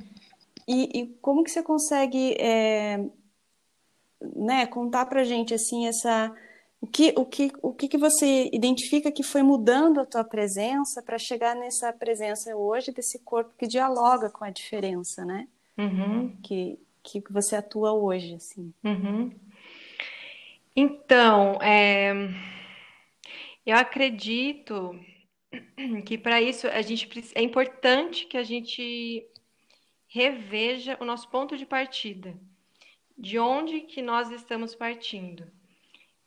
E, 0.67 1.01
e, 1.01 1.07
como 1.21 1.43
que 1.43 1.51
você 1.51 1.63
consegue, 1.63 2.37
é, 2.39 3.05
né? 4.35 4.66
Contar 4.66 5.07
para 5.07 5.25
gente 5.25 5.54
assim 5.54 5.87
essa 5.87 6.35
o 6.81 6.87
que, 6.87 7.14
o 7.16 7.25
que, 7.25 7.52
o 7.62 7.73
que, 7.73 7.88
que 7.88 7.97
você 7.97 8.50
identifica 8.52 9.11
que 9.11 9.23
foi 9.23 9.43
mudando 9.43 10.00
a 10.00 10.04
tua 10.07 10.23
presença 10.23 11.02
para 11.02 11.19
chegar 11.19 11.57
nessa 11.57 11.90
presença 11.95 12.54
hoje 12.54 12.93
desse 12.93 13.19
corpo 13.21 13.54
que 13.59 13.66
dialoga 13.66 14.28
com 14.28 14.45
a 14.45 14.50
diferença, 14.50 15.25
né? 15.25 15.49
Uhum. 15.78 16.37
Que, 16.43 16.78
que 17.02 17.23
você 17.31 17.57
atua 17.57 17.95
hoje, 17.95 18.35
assim. 18.35 18.71
Uhum. 18.85 19.33
Então, 20.76 21.59
é, 21.62 22.12
eu 23.64 23.76
acredito 23.76 24.99
que 26.04 26.19
para 26.19 26.43
isso 26.43 26.66
a 26.66 26.83
gente 26.83 27.09
é 27.35 27.43
importante 27.43 28.26
que 28.26 28.37
a 28.37 28.43
gente 28.43 29.26
reveja 30.07 30.99
o 31.00 31.04
nosso 31.04 31.28
ponto 31.31 31.57
de 31.57 31.64
partida, 31.64 32.37
de 33.16 33.38
onde 33.38 33.80
que 33.80 34.02
nós 34.02 34.30
estamos 34.30 34.75
partindo. 34.75 35.47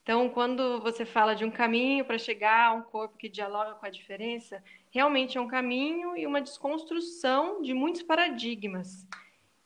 Então, 0.07 0.29
quando 0.29 0.79
você 0.79 1.05
fala 1.05 1.35
de 1.35 1.43
um 1.43 1.51
caminho 1.51 2.05
para 2.05 2.17
chegar 2.17 2.67
a 2.67 2.73
um 2.73 2.81
corpo 2.81 3.17
que 3.17 3.27
dialoga 3.27 3.73
com 3.73 3.85
a 3.85 3.89
diferença, 3.89 4.63
realmente 4.89 5.37
é 5.37 5.41
um 5.41 5.49
caminho 5.49 6.15
e 6.15 6.25
uma 6.25 6.39
desconstrução 6.39 7.61
de 7.61 7.73
muitos 7.73 8.03
paradigmas. 8.03 9.05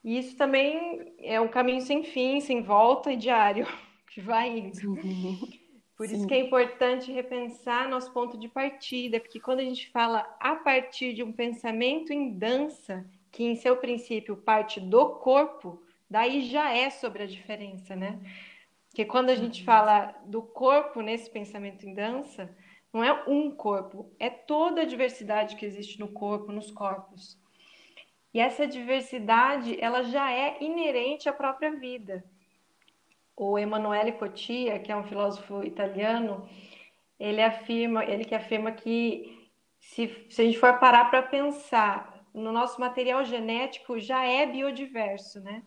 E 0.04 0.18
isso 0.18 0.36
também 0.36 1.14
é 1.20 1.40
um 1.40 1.48
caminho 1.48 1.82
sem 1.82 2.04
fim, 2.04 2.40
sem 2.40 2.64
volta 2.64 3.14
e 3.14 3.16
diário, 3.16 3.68
que 4.12 4.20
vai 4.20 4.50
indo. 4.50 4.96
Por 5.96 6.08
Sim. 6.08 6.16
isso 6.16 6.26
que 6.26 6.34
é 6.34 6.40
importante 6.40 7.12
repensar 7.12 7.88
nosso 7.88 8.12
ponto 8.12 8.36
de 8.36 8.48
partida, 8.48 9.20
porque 9.20 9.40
quando 9.40 9.60
a 9.60 9.64
gente 9.64 9.92
fala 9.92 10.28
a 10.40 10.56
partir 10.56 11.14
de 11.14 11.22
um 11.22 11.32
pensamento 11.32 12.12
em 12.12 12.32
dança, 12.32 13.06
que 13.32 13.44
em 13.44 13.56
seu 13.56 13.78
princípio 13.78 14.36
parte 14.36 14.80
do 14.80 15.10
corpo, 15.20 15.80
daí 16.12 16.42
já 16.42 16.72
é 16.76 16.90
sobre 16.90 17.24
a 17.24 17.26
diferença, 17.26 17.96
né? 17.96 18.20
Porque 18.90 19.06
quando 19.06 19.30
a 19.30 19.36
gente 19.36 19.62
uhum. 19.62 19.66
fala 19.66 20.14
do 20.26 20.42
corpo 20.42 21.02
nesse 21.02 21.30
pensamento 21.30 21.88
em 21.88 21.94
dança, 21.94 22.54
Não 22.94 23.02
é 23.04 23.24
um 23.26 23.50
corpo, 23.52 24.12
é 24.20 24.30
toda 24.30 24.82
a 24.82 24.86
diversidade 24.86 25.56
que 25.56 25.66
existe 25.66 25.98
no 25.98 26.10
corpo, 26.10 26.52
nos 26.52 26.70
corpos. 26.72 27.40
E 28.34 28.40
essa 28.40 28.68
diversidade, 28.68 29.78
ela 29.80 30.04
já 30.04 30.30
é 30.32 30.58
inerente 30.62 31.30
à 31.30 31.34
própria 31.34 31.72
vida. 31.72 32.24
O 33.36 33.58
Emanuele 33.58 34.12
Cotia, 34.12 34.78
que 34.80 34.92
é 34.92 34.96
um 34.96 35.04
filósofo 35.04 35.64
italiano, 35.64 36.48
ele 37.18 37.42
afirma, 37.42 38.04
ele 38.04 38.26
que 38.26 38.36
afirma 38.36 38.72
que 38.72 39.50
se, 39.80 40.08
se 40.30 40.42
a 40.42 40.46
gente 40.46 40.60
for 40.60 40.78
parar 40.80 41.06
para 41.10 41.24
pensar 41.24 42.26
no 42.34 42.52
nosso 42.52 42.80
material 42.80 43.24
genético 43.24 44.00
já 44.00 44.26
é 44.26 44.46
biodiverso, 44.46 45.40
né? 45.42 45.64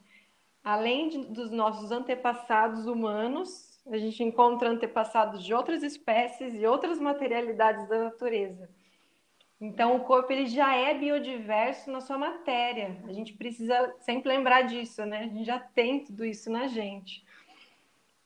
Além 0.64 1.11
de, 1.11 1.18
dos 1.26 1.50
nossos 1.50 1.92
antepassados 1.92 2.87
humanos, 2.87 3.78
a 3.87 3.99
gente 3.99 4.25
encontra 4.25 4.71
antepassados 4.71 5.44
de 5.44 5.52
outras 5.52 5.83
espécies 5.83 6.54
e 6.54 6.66
outras 6.66 6.99
materialidades 6.99 7.87
da 7.87 8.04
natureza. 8.04 8.71
Então, 9.61 9.97
o 9.97 10.00
corpo 10.00 10.33
ele 10.33 10.47
já 10.47 10.75
é 10.75 10.94
biodiverso 10.94 11.90
na 11.90 12.00
sua 12.00 12.16
matéria. 12.16 12.97
A 13.06 13.12
gente 13.12 13.35
precisa 13.35 13.94
sempre 14.00 14.28
lembrar 14.28 14.62
disso, 14.62 15.04
né? 15.04 15.18
A 15.18 15.23
gente 15.23 15.44
já 15.44 15.59
tem 15.59 16.02
tudo 16.02 16.25
isso 16.25 16.50
na 16.50 16.66
gente. 16.66 17.25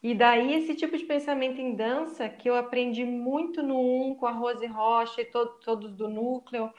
E 0.03 0.15
daí 0.15 0.55
esse 0.55 0.77
tipo 0.77 0.97
de 0.97 1.05
pensamento 1.05 1.61
em 1.61 1.75
dança 1.75 2.29
que 2.29 2.49
eu 2.49 2.55
aprendi 2.55 3.05
muito 3.05 3.63
no 3.63 3.79
um 3.81 4.15
com 4.15 4.27
a 4.27 4.31
Rose 4.31 4.67
Rocha 4.67 5.21
e 5.21 5.25
to 5.25 5.45
todos 5.65 5.93
do 5.93 6.09
núcleo, 6.09 6.73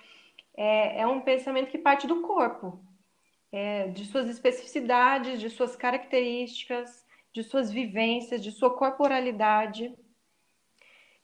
é, 0.56 1.02
é, 1.02 1.08
um 1.08 1.20
pensamento 1.20 1.70
que 1.70 1.78
parte 1.78 2.08
do 2.08 2.22
corpo, 2.22 2.80
é, 3.52 3.88
de 3.88 4.06
suas 4.06 4.30
especificidades, 4.30 5.40
de 5.40 5.50
suas 5.50 5.76
características, 5.76 7.06
de 7.34 7.44
suas 7.44 7.72
vivências, 7.72 8.42
de 8.44 8.52
sua 8.52 8.76
corporalidade 8.76 9.94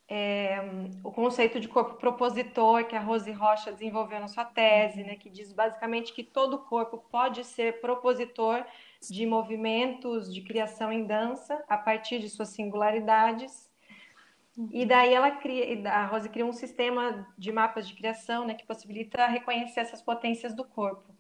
é, 0.08 0.60
o 1.04 1.12
conceito 1.12 1.60
de 1.60 1.68
corpo 1.68 1.96
propositor 1.96 2.86
que 2.86 2.96
a 2.96 3.00
Rose 3.00 3.32
Rocha 3.32 3.72
desenvolveu 3.72 4.20
na 4.20 4.28
sua 4.28 4.46
tese, 4.46 5.04
né, 5.04 5.16
que 5.16 5.30
diz 5.30 5.52
basicamente 5.52 6.14
que 6.14 6.24
todo 6.24 6.60
corpo 6.60 7.00
pode 7.10 7.44
ser 7.44 7.82
propositor 7.82 8.64
de 9.10 9.26
movimentos 9.26 10.32
de 10.32 10.42
criação 10.42 10.92
em 10.92 11.06
dança 11.06 11.64
a 11.68 11.78
partir 11.78 12.20
de 12.20 12.30
suas 12.30 12.50
singularidades. 12.50 13.68
E 14.72 14.86
daí 14.86 15.14
ela 15.14 15.32
cria, 15.32 15.90
a 15.90 16.06
Rose 16.06 16.30
cria 16.30 16.46
um 16.46 16.54
sistema 16.54 17.28
de 17.38 17.52
mapas 17.52 17.88
de 17.88 17.96
criação, 17.96 18.46
né, 18.46 18.54
que 18.54 18.66
possibilita 18.66 19.26
reconhecer 19.26 19.80
essas 19.80 20.04
potências 20.04 20.54
do 20.54 20.64
corpo. 20.64 21.15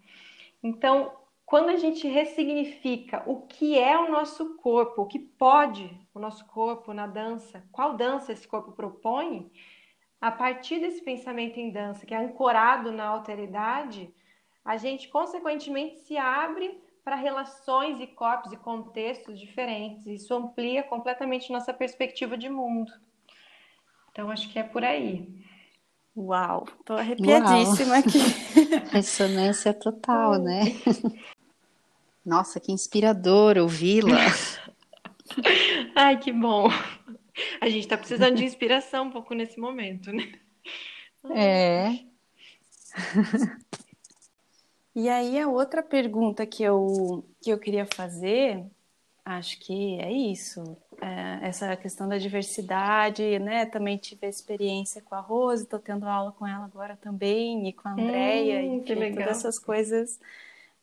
Então, 0.66 1.16
quando 1.46 1.70
a 1.70 1.76
gente 1.76 2.08
ressignifica 2.08 3.22
o 3.28 3.46
que 3.46 3.78
é 3.78 3.96
o 3.96 4.10
nosso 4.10 4.58
corpo, 4.58 5.04
o 5.04 5.06
que 5.06 5.20
pode 5.20 5.88
o 6.12 6.20
nosso 6.20 6.44
corpo 6.48 6.92
na 6.92 7.06
dança, 7.06 7.64
qual 7.72 7.96
dança 7.96 8.34
esse 8.34 8.48
corpo 8.48 8.72
propõe, 8.72 9.52
a 10.20 10.32
partir 10.32 10.80
desse 10.80 11.04
pensamento 11.04 11.60
em 11.60 11.70
dança, 11.70 12.04
que 12.04 12.16
é 12.16 12.18
ancorado 12.18 12.92
na 12.92 13.06
alteridade, 13.06 14.12
a 14.66 14.76
gente 14.76 15.08
consequentemente 15.08 16.00
se 16.00 16.18
abre 16.18 16.82
para 17.04 17.16
relações 17.16 18.02
e 18.02 18.08
corpos 18.08 18.52
e 18.52 18.58
contextos 18.58 19.40
diferentes. 19.40 20.08
Isso 20.08 20.34
amplia 20.34 20.82
completamente 20.82 21.52
nossa 21.52 21.76
perspectiva 21.76 22.36
de 22.36 22.50
mundo. 22.50 22.92
Então, 24.10 24.32
acho 24.32 24.52
que 24.52 24.58
é 24.58 24.64
por 24.64 24.84
aí. 24.84 25.46
Uau, 26.16 26.66
tô 26.86 26.94
arrepiadíssima 26.94 27.96
Uau. 27.96 28.00
aqui. 28.00 28.20
Ressonância 28.92 29.74
total, 29.74 30.40
né? 30.40 30.62
Nossa, 32.26 32.60
que 32.60 32.72
inspirador 32.72 33.58
ouvi-la. 33.58 34.18
Ai, 35.94 36.18
que 36.18 36.32
bom. 36.32 36.70
A 37.60 37.68
gente 37.68 37.82
está 37.84 37.98
precisando 37.98 38.38
de 38.38 38.46
inspiração 38.46 39.08
um 39.08 39.12
pouco 39.12 39.34
nesse 39.34 39.60
momento, 39.60 40.12
né? 40.12 40.32
É. 41.32 42.00
E 44.96 45.10
aí 45.10 45.38
a 45.38 45.50
outra 45.50 45.84
pergunta 45.84 46.46
que 46.46 46.64
eu, 46.64 47.28
que 47.42 47.50
eu 47.50 47.60
queria 47.60 47.86
fazer, 47.86 48.66
acho 49.26 49.60
que 49.60 50.00
é 50.00 50.10
isso. 50.10 50.78
É 51.02 51.48
essa 51.48 51.76
questão 51.76 52.08
da 52.08 52.18
diversidade, 52.18 53.38
né? 53.40 53.66
Também 53.66 53.98
tive 53.98 54.26
a 54.26 54.30
experiência 54.30 55.02
com 55.02 55.16
a 55.16 55.20
Rose, 55.20 55.64
estou 55.64 55.80
tendo 55.80 56.08
aula 56.08 56.32
com 56.32 56.48
ela 56.48 56.66
agora 56.66 56.98
também, 57.00 57.68
e 57.68 57.74
com 57.74 57.88
a 57.88 57.92
Andrea, 57.92 58.62
hum, 58.62 58.78
e 58.78 58.82
todas 58.82 59.28
essas 59.28 59.60
coisas 59.60 60.20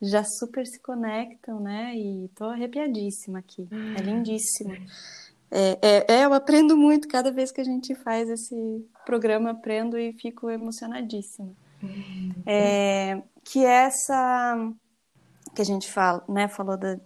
já 0.00 0.24
super 0.24 0.66
se 0.66 0.80
conectam, 0.80 1.60
né? 1.60 1.96
E 1.96 2.28
tô 2.34 2.44
arrepiadíssima 2.44 3.38
aqui. 3.38 3.68
É 3.70 3.74
hum. 3.74 4.04
lindíssimo. 4.04 4.74
É, 5.50 5.78
é, 5.82 6.06
é, 6.08 6.24
eu 6.24 6.32
aprendo 6.32 6.76
muito 6.76 7.06
cada 7.06 7.30
vez 7.30 7.52
que 7.52 7.60
a 7.60 7.64
gente 7.64 7.94
faz 7.94 8.28
esse 8.30 8.86
programa, 9.04 9.50
aprendo 9.50 9.98
e 9.98 10.12
fico 10.14 10.48
emocionadíssima. 10.48 11.52
Hum. 11.82 12.32
É, 12.46 13.22
que 13.44 13.64
é 13.64 13.84
essa 13.84 14.72
que 15.54 15.60
a 15.60 15.64
gente 15.64 15.90
fala, 15.90 16.24
né? 16.28 16.48
Falou 16.48 16.76
da, 16.76 16.98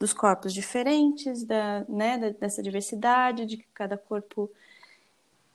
dos 0.00 0.14
corpos 0.14 0.54
diferentes, 0.54 1.44
da, 1.44 1.84
né? 1.86 2.18
Dessa 2.40 2.62
diversidade, 2.62 3.44
de 3.44 3.58
que 3.58 3.66
cada 3.74 3.98
corpo 3.98 4.50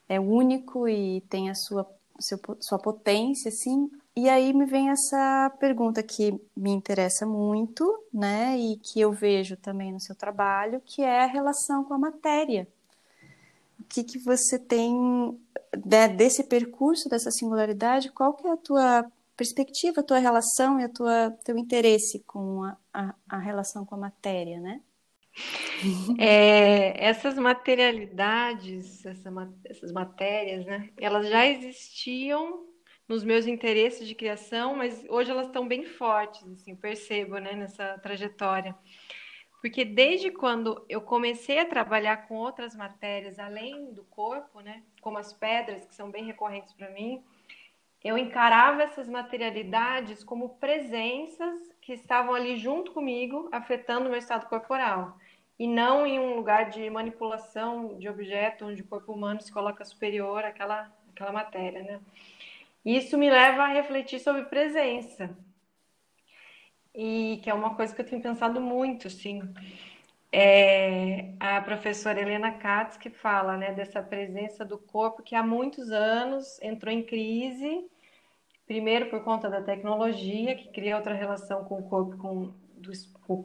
é 0.08 0.20
único 0.20 0.88
e 0.88 1.22
tem 1.22 1.50
a 1.50 1.56
sua, 1.56 1.90
seu, 2.20 2.40
sua 2.60 2.78
potência, 2.78 3.50
assim. 3.50 3.90
E 4.16 4.30
aí 4.30 4.54
me 4.54 4.66
vem 4.66 4.90
essa 4.90 5.52
pergunta 5.60 6.02
que 6.02 6.40
me 6.56 6.70
interessa 6.72 7.26
muito, 7.26 8.02
né, 8.14 8.58
e 8.58 8.78
que 8.78 9.02
eu 9.02 9.12
vejo 9.12 9.58
também 9.58 9.92
no 9.92 10.00
seu 10.00 10.16
trabalho, 10.16 10.82
que 10.86 11.02
é 11.02 11.24
a 11.24 11.28
relação 11.28 11.84
com 11.84 11.94
a 11.94 11.98
matéria. 11.98 12.66
O 13.78 13.84
que, 13.84 14.04
que 14.04 14.18
você 14.20 14.58
tem 14.58 15.38
né, 15.86 16.08
desse 16.08 16.44
percurso, 16.46 17.10
dessa 17.10 17.30
singularidade? 17.30 18.12
Qual 18.12 18.34
que 18.34 18.48
é 18.48 18.52
a 18.52 18.58
tua 18.58 19.06
perspectiva, 19.36 20.02
a 20.02 20.04
tua 20.04 20.20
relação 20.20 20.80
e 20.80 20.84
a 20.84 20.90
tua 20.90 21.32
teu 21.44 21.58
interesse 21.58 22.24
com 22.26 22.64
a, 22.64 22.78
a, 22.94 23.16
a 23.30 23.38
relação 23.38 23.86
com 23.86 23.96
a 23.96 24.00
matéria, 24.00 24.60
né? 24.60 24.82
É, 26.18 27.06
essas 27.06 27.36
materialidades, 27.36 29.06
essa, 29.06 29.30
essas 29.66 29.92
matérias, 29.92 30.66
né, 30.66 30.90
elas 30.98 31.28
já 31.28 31.46
existiam 31.46 32.66
nos 33.08 33.24
meus 33.24 33.46
interesses 33.46 34.08
de 34.08 34.16
criação, 34.16 34.76
mas 34.76 35.06
hoje 35.10 35.30
elas 35.30 35.48
estão 35.48 35.68
bem 35.68 35.84
fortes, 35.84 36.48
assim, 36.48 36.76
percebo, 36.76 37.38
né, 37.38 37.54
nessa 37.54 38.00
trajetória. 38.00 38.76
Porque 39.62 39.84
desde 39.84 40.32
quando 40.32 40.84
eu 40.88 41.02
comecei 41.02 41.60
a 41.60 41.66
trabalhar 41.66 42.28
com 42.28 42.36
outras 42.36 42.76
matérias 42.76 43.38
além 43.38 43.94
do 43.94 44.04
corpo, 44.06 44.62
né, 44.62 44.84
como 45.02 45.18
as 45.18 45.34
pedras, 45.34 45.86
que 45.86 45.94
são 45.94 46.10
bem 46.10 46.26
recorrentes 46.26 46.74
para 46.74 46.90
mim, 46.92 47.22
eu 48.06 48.20
encarava 48.20 48.84
essas 48.84 49.10
materialidades 49.10 50.24
como 50.24 50.50
presenças 50.58 51.60
que 51.82 51.92
estavam 51.94 52.36
ali 52.36 52.56
junto 52.56 52.92
comigo, 52.92 53.50
afetando 53.52 54.06
o 54.06 54.10
meu 54.10 54.20
estado 54.20 54.46
corporal, 54.48 55.18
e 55.58 55.68
não 55.68 56.06
em 56.06 56.20
um 56.20 56.36
lugar 56.36 56.70
de 56.70 56.88
manipulação 56.88 57.98
de 57.98 58.08
objeto 58.08 58.66
onde 58.66 58.84
o 58.84 58.88
corpo 58.88 59.12
humano 59.12 59.42
se 59.42 59.52
coloca 59.52 59.84
superior 59.84 60.46
àquela, 60.46 60.94
àquela 61.10 61.32
matéria, 61.32 61.82
né? 61.82 62.00
Isso 62.86 63.18
me 63.18 63.28
leva 63.28 63.64
a 63.64 63.74
refletir 63.74 64.20
sobre 64.20 64.44
presença. 64.44 65.36
E 66.94 67.40
que 67.42 67.50
é 67.50 67.54
uma 67.56 67.74
coisa 67.74 67.96
que 67.96 68.02
eu 68.02 68.06
tenho 68.06 68.22
pensado 68.22 68.62
muito, 68.62 69.08
assim. 69.08 69.42
É 70.32 71.34
a 71.40 71.60
professora 71.62 72.22
Helena 72.22 72.52
Katz 72.52 72.98
que 72.98 73.10
fala, 73.10 73.58
né, 73.58 73.72
dessa 73.74 74.04
presença 74.04 74.64
do 74.64 74.78
corpo 74.78 75.24
que 75.24 75.34
há 75.34 75.42
muitos 75.42 75.90
anos 75.92 76.62
entrou 76.62 76.94
em 76.94 77.02
crise, 77.02 77.90
primeiro 78.66 79.10
por 79.10 79.24
conta 79.24 79.50
da 79.50 79.62
tecnologia, 79.62 80.56
que 80.56 80.70
cria 80.70 80.98
outra 80.98 81.14
relação 81.14 81.64
com 81.66 81.80
o 81.80 81.90
corpo, 81.90 82.18
com, 82.18 82.54
do, 82.76 82.92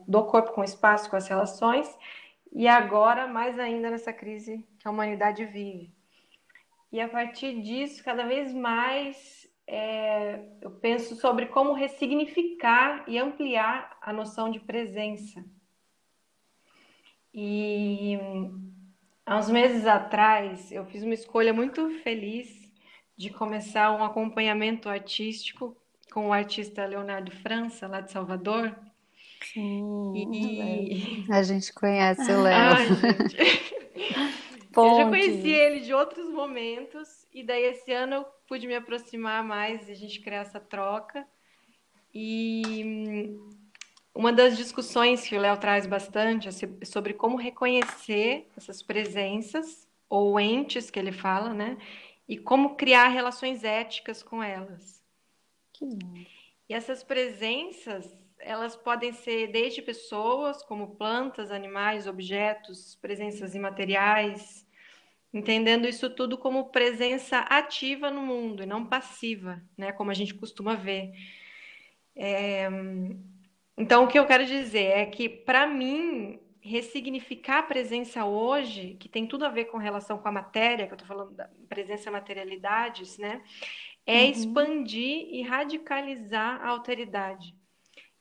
do 0.06 0.24
corpo 0.24 0.52
com 0.52 0.60
o 0.60 0.64
espaço, 0.64 1.10
com 1.10 1.16
as 1.16 1.28
relações, 1.28 1.88
e 2.52 2.66
agora 2.66 3.26
mais 3.26 3.58
ainda 3.58 3.90
nessa 3.90 4.12
crise 4.12 4.66
que 4.78 4.88
a 4.88 4.90
humanidade 4.90 5.44
vive. 5.44 5.92
E 6.92 7.00
a 7.00 7.08
partir 7.08 7.60
disso, 7.62 8.02
cada 8.02 8.24
vez 8.24 8.52
mais 8.52 9.48
é, 9.66 10.40
eu 10.60 10.70
penso 10.72 11.14
sobre 11.14 11.46
como 11.46 11.72
ressignificar 11.72 13.04
e 13.06 13.16
ampliar 13.16 13.96
a 14.00 14.12
noção 14.12 14.50
de 14.50 14.58
presença. 14.58 15.44
E 17.32 18.18
há 19.24 19.38
uns 19.38 19.48
meses 19.48 19.86
atrás, 19.86 20.72
eu 20.72 20.84
fiz 20.86 21.04
uma 21.04 21.14
escolha 21.14 21.52
muito 21.52 21.88
feliz 22.00 22.59
de 23.20 23.28
começar 23.28 23.92
um 23.92 24.02
acompanhamento 24.02 24.88
artístico 24.88 25.76
com 26.10 26.28
o 26.28 26.32
artista 26.32 26.86
Leonardo 26.86 27.30
França, 27.30 27.86
lá 27.86 28.00
de 28.00 28.10
Salvador. 28.10 28.74
Sim, 29.52 30.14
e... 30.32 31.26
a 31.30 31.42
gente 31.42 31.70
conhece 31.74 32.32
o 32.32 32.42
Léo. 32.42 32.56
Ai, 32.56 32.86
Eu 34.74 34.96
já 34.96 35.08
conheci 35.10 35.50
ele 35.50 35.80
de 35.80 35.92
outros 35.92 36.30
momentos, 36.30 37.26
e 37.34 37.42
daí 37.42 37.64
esse 37.64 37.92
ano 37.92 38.14
eu 38.14 38.24
pude 38.48 38.66
me 38.66 38.74
aproximar 38.74 39.44
mais 39.44 39.86
e 39.86 39.92
a 39.92 39.96
gente 39.96 40.18
criar 40.20 40.40
essa 40.40 40.58
troca. 40.58 41.26
E 42.14 42.62
hum, 42.86 43.50
uma 44.14 44.32
das 44.32 44.56
discussões 44.56 45.28
que 45.28 45.36
o 45.36 45.40
Léo 45.40 45.58
traz 45.58 45.86
bastante 45.86 46.48
é 46.48 46.84
sobre 46.86 47.12
como 47.12 47.36
reconhecer 47.36 48.48
essas 48.56 48.82
presenças, 48.82 49.86
ou 50.08 50.40
entes 50.40 50.90
que 50.90 50.98
ele 50.98 51.12
fala, 51.12 51.52
né? 51.52 51.76
E 52.30 52.38
como 52.38 52.76
criar 52.76 53.08
relações 53.08 53.64
éticas 53.64 54.22
com 54.22 54.40
elas. 54.40 55.02
Que 55.72 55.84
lindo. 55.84 56.24
E 56.68 56.72
essas 56.72 57.02
presenças, 57.02 58.16
elas 58.38 58.76
podem 58.76 59.12
ser 59.12 59.48
desde 59.48 59.82
pessoas, 59.82 60.62
como 60.62 60.94
plantas, 60.94 61.50
animais, 61.50 62.06
objetos, 62.06 62.94
presenças 63.02 63.56
imateriais, 63.56 64.64
entendendo 65.34 65.88
isso 65.88 66.08
tudo 66.08 66.38
como 66.38 66.70
presença 66.70 67.38
ativa 67.38 68.12
no 68.12 68.22
mundo 68.22 68.62
e 68.62 68.66
não 68.66 68.86
passiva, 68.86 69.60
né, 69.76 69.90
como 69.90 70.12
a 70.12 70.14
gente 70.14 70.32
costuma 70.32 70.76
ver. 70.76 71.12
É... 72.14 72.68
Então, 73.76 74.04
o 74.04 74.06
que 74.06 74.18
eu 74.18 74.26
quero 74.26 74.46
dizer 74.46 74.84
é 74.84 75.06
que, 75.06 75.28
para 75.28 75.66
mim, 75.66 76.39
ressignificar 76.60 77.58
a 77.58 77.62
presença 77.62 78.24
hoje, 78.24 78.96
que 78.98 79.08
tem 79.08 79.26
tudo 79.26 79.44
a 79.44 79.48
ver 79.48 79.66
com 79.66 79.78
relação 79.78 80.18
com 80.18 80.28
a 80.28 80.32
matéria, 80.32 80.86
que 80.86 80.92
eu 80.92 80.96
estou 80.96 81.08
falando 81.08 81.32
da 81.32 81.48
presença 81.68 82.10
materialidades, 82.10 83.18
né? 83.18 83.42
É 84.06 84.24
uhum. 84.24 84.30
expandir 84.30 85.28
e 85.30 85.42
radicalizar 85.42 86.60
a 86.62 86.68
alteridade. 86.68 87.54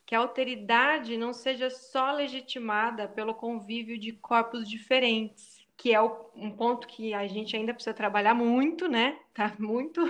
Que 0.05 0.15
a 0.15 0.19
alteridade 0.19 1.17
não 1.17 1.33
seja 1.33 1.69
só 1.69 2.11
legitimada 2.11 3.07
pelo 3.07 3.33
convívio 3.33 3.97
de 3.97 4.13
corpos 4.13 4.67
diferentes, 4.67 5.59
que 5.77 5.93
é 5.93 6.01
um 6.01 6.51
ponto 6.51 6.87
que 6.87 7.13
a 7.13 7.25
gente 7.27 7.55
ainda 7.55 7.73
precisa 7.73 7.93
trabalhar 7.93 8.33
muito, 8.33 8.87
né? 8.87 9.17
Tá 9.33 9.53
muito, 9.59 10.01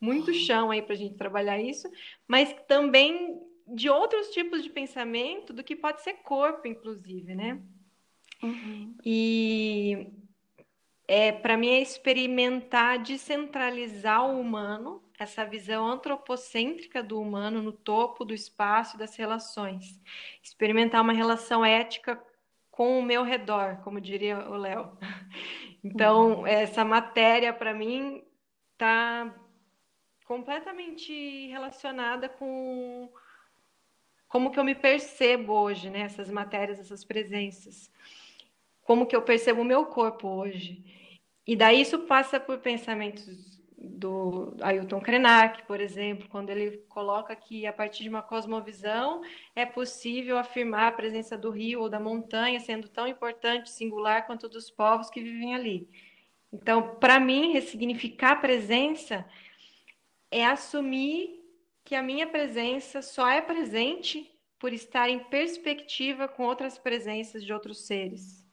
muito 0.00 0.32
chão 0.32 0.70
aí 0.70 0.80
para 0.80 0.94
a 0.94 0.98
gente 0.98 1.16
trabalhar 1.16 1.60
isso, 1.60 1.90
mas 2.26 2.54
também 2.66 3.40
de 3.66 3.88
outros 3.88 4.28
tipos 4.28 4.62
de 4.62 4.70
pensamento 4.70 5.52
do 5.52 5.64
que 5.64 5.76
pode 5.76 6.02
ser 6.02 6.14
corpo, 6.14 6.66
inclusive, 6.66 7.34
né? 7.34 7.60
Uhum. 8.42 8.94
E 9.04 10.08
é, 11.06 11.30
para 11.30 11.56
mim 11.56 11.68
é 11.68 11.80
experimentar 11.80 12.98
descentralizar 12.98 14.24
o 14.24 14.40
humano, 14.40 15.02
essa 15.18 15.44
visão 15.44 15.86
antropocêntrica 15.86 17.02
do 17.02 17.20
humano 17.20 17.62
no 17.62 17.72
topo 17.72 18.24
do 18.24 18.34
espaço 18.34 18.98
das 18.98 19.14
relações. 19.16 20.00
Experimentar 20.42 21.00
uma 21.00 21.12
relação 21.12 21.64
ética 21.64 22.20
com 22.70 22.98
o 22.98 23.02
meu 23.02 23.22
redor, 23.22 23.80
como 23.84 24.00
diria 24.00 24.48
o 24.48 24.56
Léo. 24.56 24.96
Então, 25.84 26.42
uhum. 26.42 26.46
essa 26.46 26.84
matéria 26.84 27.52
para 27.52 27.74
mim 27.74 28.22
está 28.72 29.34
completamente 30.24 31.48
relacionada 31.48 32.28
com 32.28 33.12
como 34.32 34.50
que 34.50 34.58
eu 34.58 34.64
me 34.64 34.74
percebo 34.74 35.52
hoje, 35.52 35.90
né? 35.90 36.00
Essas 36.00 36.30
matérias, 36.30 36.80
essas 36.80 37.04
presenças. 37.04 37.92
Como 38.82 39.04
que 39.04 39.14
eu 39.14 39.20
percebo 39.20 39.60
o 39.60 39.64
meu 39.64 39.84
corpo 39.84 40.26
hoje. 40.26 40.82
E 41.46 41.54
daí 41.54 41.82
isso 41.82 41.98
passa 42.06 42.40
por 42.40 42.58
pensamentos 42.60 43.60
do 43.76 44.56
Ailton 44.62 45.02
Krenak, 45.02 45.66
por 45.66 45.82
exemplo, 45.82 46.30
quando 46.30 46.48
ele 46.48 46.78
coloca 46.88 47.36
que 47.36 47.66
a 47.66 47.72
partir 47.74 48.04
de 48.04 48.08
uma 48.08 48.22
cosmovisão 48.22 49.20
é 49.54 49.66
possível 49.66 50.38
afirmar 50.38 50.88
a 50.88 50.92
presença 50.92 51.36
do 51.36 51.50
rio 51.50 51.82
ou 51.82 51.90
da 51.90 52.00
montanha 52.00 52.58
sendo 52.58 52.88
tão 52.88 53.06
importante, 53.06 53.70
singular 53.70 54.26
quanto 54.26 54.48
dos 54.48 54.70
povos 54.70 55.10
que 55.10 55.20
vivem 55.20 55.54
ali. 55.54 55.86
Então, 56.50 56.94
para 56.94 57.20
mim, 57.20 57.52
ressignificar 57.52 58.32
a 58.32 58.36
presença 58.36 59.26
é 60.30 60.42
assumir 60.46 61.41
que 61.84 61.94
a 61.94 62.02
minha 62.02 62.26
presença 62.26 63.02
só 63.02 63.28
é 63.28 63.40
presente 63.40 64.30
por 64.58 64.72
estar 64.72 65.08
em 65.08 65.18
perspectiva 65.18 66.28
com 66.28 66.44
outras 66.44 66.78
presenças 66.78 67.44
de 67.44 67.52
outros 67.52 67.86
seres. 67.86 68.46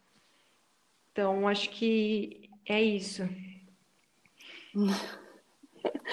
Então, 1.11 1.47
acho 1.47 1.69
que 1.69 2.49
é 2.65 2.81
isso. 2.81 3.29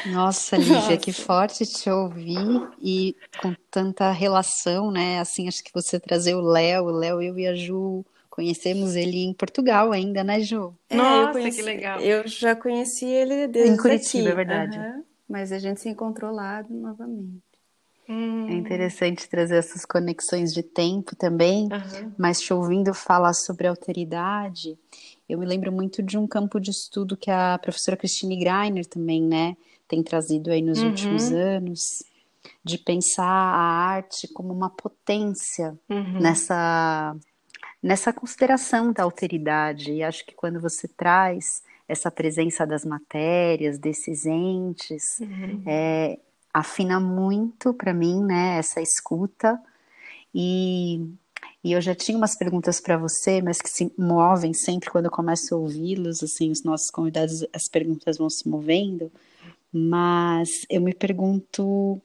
Nossa, 0.07 0.57
Lívia, 0.57 0.75
Nossa. 0.75 0.97
que 0.99 1.13
forte 1.13 1.67
te 1.67 1.91
ouvir 1.91 2.69
e 2.81 3.17
com 3.41 3.55
tanta 3.71 4.11
relação, 4.13 4.91
né? 4.91 5.19
Assim, 5.19 5.49
acho 5.49 5.65
que 5.65 5.73
você 5.73 5.99
trazer 5.99 6.35
o 6.35 6.41
Léo, 6.41 6.85
o 6.85 6.91
Léo, 6.91 7.21
eu 7.23 7.39
e 7.39 7.47
a 7.47 7.55
Ju 7.55 8.05
conhecemos 8.29 8.95
ele 8.95 9.25
em 9.25 9.33
Portugal 9.33 9.91
ainda, 9.93 10.23
né, 10.23 10.41
Ju? 10.41 10.77
É, 10.91 10.97
Nossa, 10.97 11.33
conheci, 11.33 11.57
que 11.57 11.63
legal. 11.63 12.01
Eu 12.01 12.29
já 12.29 12.55
conheci 12.55 13.07
ele 13.07 13.49
desde 13.49 13.73
em 13.73 13.77
Curitiba, 13.77 14.25
aqui. 14.25 14.33
é 14.33 14.35
verdade. 14.35 14.79
Uhum 14.79 15.16
mas 15.29 15.53
a 15.53 15.59
gente 15.59 15.81
se 15.81 15.89
encontrou 15.89 16.33
lá 16.33 16.65
novamente. 16.69 17.43
Hum. 18.09 18.49
É 18.49 18.55
interessante 18.55 19.29
trazer 19.29 19.57
essas 19.57 19.85
conexões 19.85 20.53
de 20.53 20.63
tempo 20.63 21.17
também, 21.17 21.65
uhum. 21.65 22.13
mas 22.17 22.41
te 22.41 22.53
ouvindo 22.55 22.95
falar 22.95 23.33
sobre 23.33 23.67
alteridade, 23.67 24.79
eu 25.29 25.39
me 25.39 25.47
lembro 25.47 25.73
muito 25.73 26.03
de 26.03 26.17
um 26.17 26.27
campo 26.27 26.61
de 26.61 26.71
estudo 26.71 27.17
que 27.17 27.31
a 27.31 27.59
professora 27.59 27.97
Christine 27.97 28.39
Greiner 28.39 28.87
também, 28.87 29.23
né, 29.23 29.57
tem 29.89 30.03
trazido 30.03 30.53
aí 30.53 30.63
nos 30.63 30.79
uhum. 30.79 30.89
últimos 30.89 31.33
anos, 31.33 31.81
de 32.63 32.79
pensar 32.79 33.25
a 33.25 33.89
arte 33.89 34.29
como 34.29 34.53
uma 34.53 34.71
potência 34.71 35.77
uhum. 35.89 36.21
nessa 36.21 37.17
nessa 37.83 38.13
consideração 38.13 38.93
da 38.93 39.05
alteridade. 39.05 39.93
E 39.93 40.03
acho 40.03 40.25
que 40.27 40.35
quando 40.35 40.61
você 40.61 40.89
traz 40.89 41.63
essa 41.89 42.11
presença 42.11 42.67
das 42.67 42.85
matérias, 42.85 43.79
desses 43.79 44.27
entes, 44.27 45.19
uhum. 45.21 45.63
é, 45.67 46.19
afina 46.53 46.99
muito 46.99 47.73
para 47.73 47.95
mim, 47.95 48.25
né, 48.25 48.59
essa 48.59 48.81
escuta. 48.81 49.61
E, 50.35 51.01
e 51.63 51.73
eu 51.73 51.81
já 51.81 51.95
tinha 51.95 52.17
umas 52.17 52.37
perguntas 52.37 52.81
para 52.81 52.97
você, 52.97 53.41
mas 53.41 53.61
que 53.61 53.69
se 53.69 53.93
movem 53.97 54.53
sempre 54.53 54.91
quando 54.91 55.07
eu 55.07 55.11
começo 55.11 55.55
a 55.55 55.59
ouvi-los, 55.59 56.23
assim, 56.23 56.51
os 56.51 56.63
nossos 56.63 56.91
convidados, 56.91 57.47
as 57.53 57.69
perguntas 57.69 58.19
vão 58.19 58.29
se 58.29 58.49
movendo. 58.49 59.11
Mas 59.73 60.67
eu 60.71 60.81
me 60.81 60.95
pergunto 60.95 62.01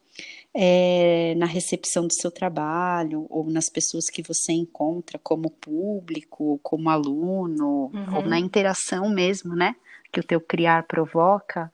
é, 0.54 1.34
na 1.38 1.46
recepção 1.46 2.08
do 2.08 2.14
seu 2.14 2.30
trabalho, 2.30 3.26
ou 3.30 3.50
nas 3.50 3.70
pessoas 3.70 4.10
que 4.10 4.22
você 4.22 4.52
encontra 4.52 5.20
como 5.20 5.50
público, 5.50 6.60
como 6.62 6.90
aluno, 6.90 7.92
uhum. 7.94 8.16
ou 8.16 8.26
na 8.26 8.40
interação 8.40 9.10
mesmo, 9.10 9.56
né? 9.56 9.76
Que 10.12 10.20
o 10.20 10.24
teu 10.24 10.42
criar 10.42 10.84
provoca, 10.84 11.72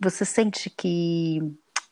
você 0.00 0.24
sente 0.24 0.68
que 0.70 1.40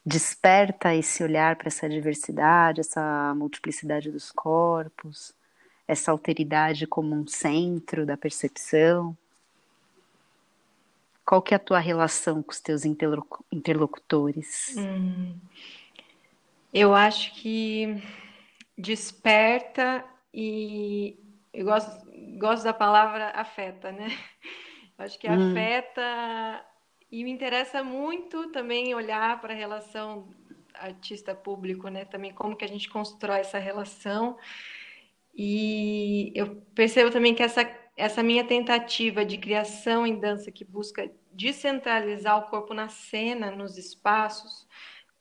desperta 0.04 0.94
esse 0.94 1.22
olhar 1.22 1.56
para 1.56 1.68
essa 1.68 1.88
diversidade, 1.88 2.80
essa 2.80 3.34
multiplicidade 3.36 4.10
dos 4.10 4.32
corpos, 4.32 5.32
essa 5.86 6.10
alteridade 6.10 6.86
como 6.86 7.14
um 7.14 7.26
centro 7.26 8.04
da 8.06 8.16
percepção? 8.16 9.16
Qual 11.24 11.40
que 11.40 11.54
é 11.54 11.56
a 11.56 11.60
tua 11.60 11.78
relação 11.78 12.42
com 12.42 12.50
os 12.50 12.58
teus 12.58 12.82
interlocutores? 12.84 14.74
Hum. 14.76 15.36
Eu 16.72 16.94
acho 16.94 17.34
que 17.34 18.00
desperta 18.78 20.04
e 20.32 21.18
eu 21.52 21.64
gosto, 21.64 22.06
gosto 22.38 22.64
da 22.64 22.72
palavra 22.72 23.30
afeta, 23.30 23.90
né? 23.90 24.08
Eu 24.96 25.04
acho 25.04 25.18
que 25.18 25.28
hum. 25.28 25.50
afeta 25.50 26.64
e 27.10 27.24
me 27.24 27.30
interessa 27.30 27.82
muito 27.82 28.48
também 28.52 28.94
olhar 28.94 29.40
para 29.40 29.52
a 29.52 29.56
relação 29.56 30.28
artista-público, 30.74 31.88
né? 31.88 32.04
Também 32.04 32.32
como 32.32 32.54
que 32.54 32.64
a 32.64 32.68
gente 32.68 32.88
constrói 32.88 33.40
essa 33.40 33.58
relação. 33.58 34.38
E 35.34 36.32
eu 36.34 36.56
percebo 36.74 37.10
também 37.10 37.34
que 37.34 37.42
essa, 37.42 37.68
essa 37.96 38.22
minha 38.22 38.44
tentativa 38.44 39.24
de 39.24 39.38
criação 39.38 40.06
em 40.06 40.18
dança 40.18 40.50
que 40.50 40.64
busca 40.64 41.10
descentralizar 41.32 42.38
o 42.38 42.48
corpo 42.50 42.74
na 42.74 42.88
cena, 42.88 43.50
nos 43.50 43.76
espaços, 43.76 44.66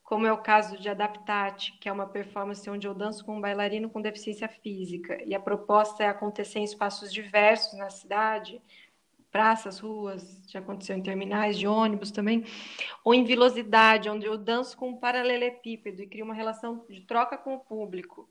como 0.10 0.26
é 0.26 0.34
o 0.34 0.40
caso 0.40 0.76
de 0.76 0.90
Adaptate, 0.90 1.78
que 1.80 1.88
é 1.88 1.92
uma 1.92 2.08
performance 2.08 2.68
onde 2.68 2.88
eu 2.88 2.96
danço 2.96 3.24
com 3.24 3.38
um 3.38 3.40
bailarino 3.40 3.92
com 3.92 4.02
deficiência 4.02 4.48
física, 4.48 5.22
e 5.24 5.36
a 5.36 5.40
proposta 5.40 6.04
é 6.04 6.08
acontecer 6.08 6.58
em 6.58 6.64
espaços 6.64 7.14
diversos 7.14 7.78
na 7.78 7.92
cidade, 7.92 8.60
praças, 9.30 9.78
ruas, 9.78 10.42
já 10.48 10.58
aconteceu 10.58 10.98
em 10.98 11.04
terminais 11.04 11.60
de 11.60 11.68
ônibus 11.68 12.10
também, 12.10 12.44
ou 13.06 13.14
em 13.14 13.24
Vilosidade, 13.24 14.10
onde 14.10 14.26
eu 14.26 14.36
danço 14.36 14.76
com 14.76 14.90
um 14.90 14.98
paralelepípedo 14.98 16.02
e 16.02 16.08
crio 16.08 16.26
uma 16.26 16.34
relação 16.34 16.84
de 16.90 17.02
troca 17.02 17.38
com 17.38 17.54
o 17.54 17.60
público, 17.60 18.28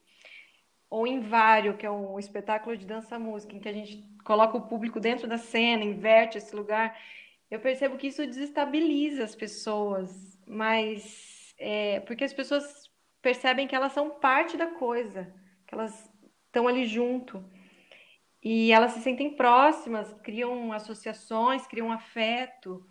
ou 0.90 1.06
em 1.06 1.20
Vário, 1.20 1.76
que 1.76 1.86
é 1.86 1.90
um 1.92 2.18
espetáculo 2.18 2.76
de 2.76 2.84
dança-música, 2.86 3.54
em 3.54 3.60
que 3.60 3.68
a 3.68 3.72
gente 3.72 4.04
coloca 4.24 4.56
o 4.56 4.62
público 4.62 4.98
dentro 4.98 5.28
da 5.28 5.38
cena, 5.38 5.84
inverte 5.84 6.38
esse 6.38 6.56
lugar, 6.56 6.98
eu 7.48 7.60
percebo 7.60 7.96
que 7.96 8.08
isso 8.08 8.26
desestabiliza 8.26 9.22
as 9.22 9.36
pessoas, 9.36 10.36
mas 10.44 11.38
é, 11.58 12.00
porque 12.00 12.24
as 12.24 12.32
pessoas 12.32 12.90
percebem 13.20 13.66
que 13.66 13.74
elas 13.74 13.92
são 13.92 14.10
parte 14.10 14.56
da 14.56 14.66
coisa, 14.66 15.32
que 15.66 15.74
elas 15.74 16.10
estão 16.46 16.68
ali 16.68 16.86
junto. 16.86 17.44
E 18.42 18.70
elas 18.72 18.92
se 18.92 19.00
sentem 19.00 19.34
próximas, 19.34 20.12
criam 20.22 20.72
associações, 20.72 21.66
criam 21.66 21.90
afeto. 21.90 22.86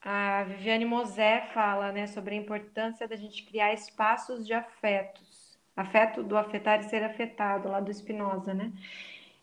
A 0.00 0.44
Viviane 0.44 0.84
Mosé 0.84 1.48
fala 1.52 1.90
né, 1.90 2.06
sobre 2.06 2.34
a 2.34 2.38
importância 2.38 3.08
da 3.08 3.16
gente 3.16 3.44
criar 3.44 3.72
espaços 3.72 4.46
de 4.46 4.52
afetos. 4.52 5.58
Afeto 5.76 6.22
do 6.22 6.36
afetar 6.36 6.80
e 6.80 6.84
ser 6.84 7.02
afetado, 7.02 7.68
lá 7.68 7.80
do 7.80 7.92
Spinoza, 7.92 8.54
né? 8.54 8.72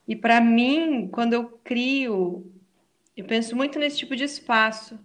E 0.08 0.16
para 0.16 0.40
mim, 0.40 1.10
quando 1.10 1.34
eu 1.34 1.60
crio 1.64 2.50
eu 3.16 3.26
penso 3.26 3.56
muito 3.56 3.78
nesse 3.78 3.98
tipo 3.98 4.16
de 4.16 4.24
espaço 4.24 4.98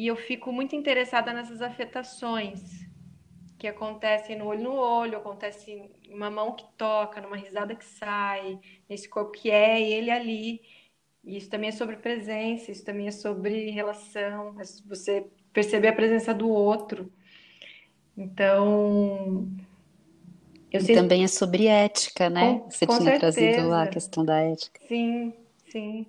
e 0.00 0.06
eu 0.06 0.16
fico 0.16 0.50
muito 0.50 0.74
interessada 0.74 1.30
nessas 1.30 1.60
afetações 1.60 2.88
que 3.58 3.68
acontecem 3.68 4.34
no 4.38 4.46
olho 4.46 4.62
no 4.62 4.72
olho, 4.72 5.18
acontece 5.18 5.70
em 5.70 6.14
uma 6.14 6.30
mão 6.30 6.54
que 6.56 6.64
toca, 6.78 7.20
numa 7.20 7.36
risada 7.36 7.74
que 7.74 7.84
sai, 7.84 8.58
nesse 8.88 9.06
corpo 9.06 9.32
que 9.32 9.50
é 9.50 9.78
ele 9.78 10.10
ali. 10.10 10.62
E 11.22 11.36
isso 11.36 11.50
também 11.50 11.68
é 11.68 11.72
sobre 11.72 11.96
presença, 11.96 12.70
isso 12.70 12.82
também 12.82 13.08
é 13.08 13.10
sobre 13.10 13.68
relação, 13.72 14.58
é 14.58 14.64
você 14.86 15.26
perceber 15.52 15.88
a 15.88 15.92
presença 15.92 16.32
do 16.32 16.48
outro. 16.48 17.12
Então, 18.16 19.46
eu 20.72 20.80
e 20.80 20.94
também 20.94 21.24
é 21.24 21.28
sobre 21.28 21.66
ética, 21.66 22.30
né? 22.30 22.58
Com, 22.58 22.70
Você 22.70 22.86
com 22.86 22.96
tinha 22.96 23.10
certeza. 23.10 23.38
trazido 23.38 23.68
lá 23.68 23.82
a 23.82 23.86
questão 23.88 24.24
da 24.24 24.38
ética. 24.40 24.80
Sim, 24.88 25.34
sim. 25.70 26.06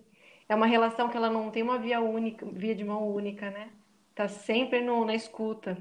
É 0.47 0.56
uma 0.56 0.65
relação 0.65 1.10
que 1.10 1.17
ela 1.17 1.30
não 1.30 1.51
tem 1.51 1.62
uma 1.62 1.77
via 1.77 1.99
única, 1.99 2.45
via 2.45 2.73
de 2.73 2.86
mão 2.86 3.06
única, 3.06 3.51
né? 3.51 3.67
Tá 4.15 4.28
sempre 4.28 4.82
no, 4.82 5.06
na 5.06 5.15
escuta. 5.15 5.78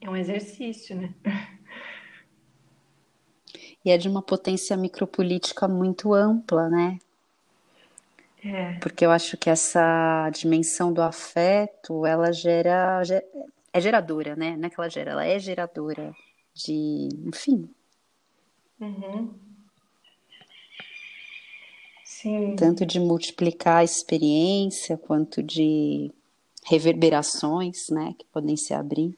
É 0.00 0.08
um 0.08 0.16
exercício, 0.16 0.96
né? 0.96 1.14
E 3.84 3.90
é 3.90 3.96
de 3.96 4.08
uma 4.08 4.20
potência 4.20 4.76
micropolítica 4.76 5.66
muito 5.68 6.12
ampla, 6.12 6.68
né? 6.68 6.98
É. 8.44 8.74
Porque 8.80 9.06
eu 9.06 9.10
acho 9.10 9.36
que 9.36 9.48
essa 9.48 10.28
dimensão 10.30 10.92
do 10.92 11.00
afeto, 11.00 12.04
ela 12.04 12.32
gera, 12.32 13.02
é 13.72 13.80
geradora, 13.80 14.36
né? 14.36 14.56
Não 14.56 14.66
é 14.66 14.70
que 14.70 14.78
ela 14.78 14.90
gera, 14.90 15.12
ela 15.12 15.24
é 15.24 15.38
geradora 15.38 16.14
de, 16.54 17.08
enfim. 17.26 17.68
Uhum. 18.80 19.34
Sim. 22.04 22.56
Tanto 22.56 22.84
de 22.84 22.98
multiplicar 22.98 23.78
a 23.78 23.84
experiência, 23.84 24.96
quanto 24.96 25.42
de 25.42 26.12
reverberações, 26.68 27.88
né, 27.88 28.14
que 28.18 28.26
podem 28.26 28.56
se 28.56 28.74
abrir. 28.74 29.16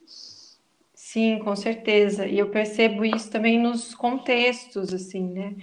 Sim, 0.95 1.41
com 1.41 1.57
certeza. 1.57 2.27
E 2.27 2.39
eu 2.39 2.51
percebo 2.51 3.05
isso 3.05 3.31
também 3.31 3.59
nos 3.59 3.95
contextos, 3.95 4.95
assim, 4.95 5.25
né? 5.29 5.57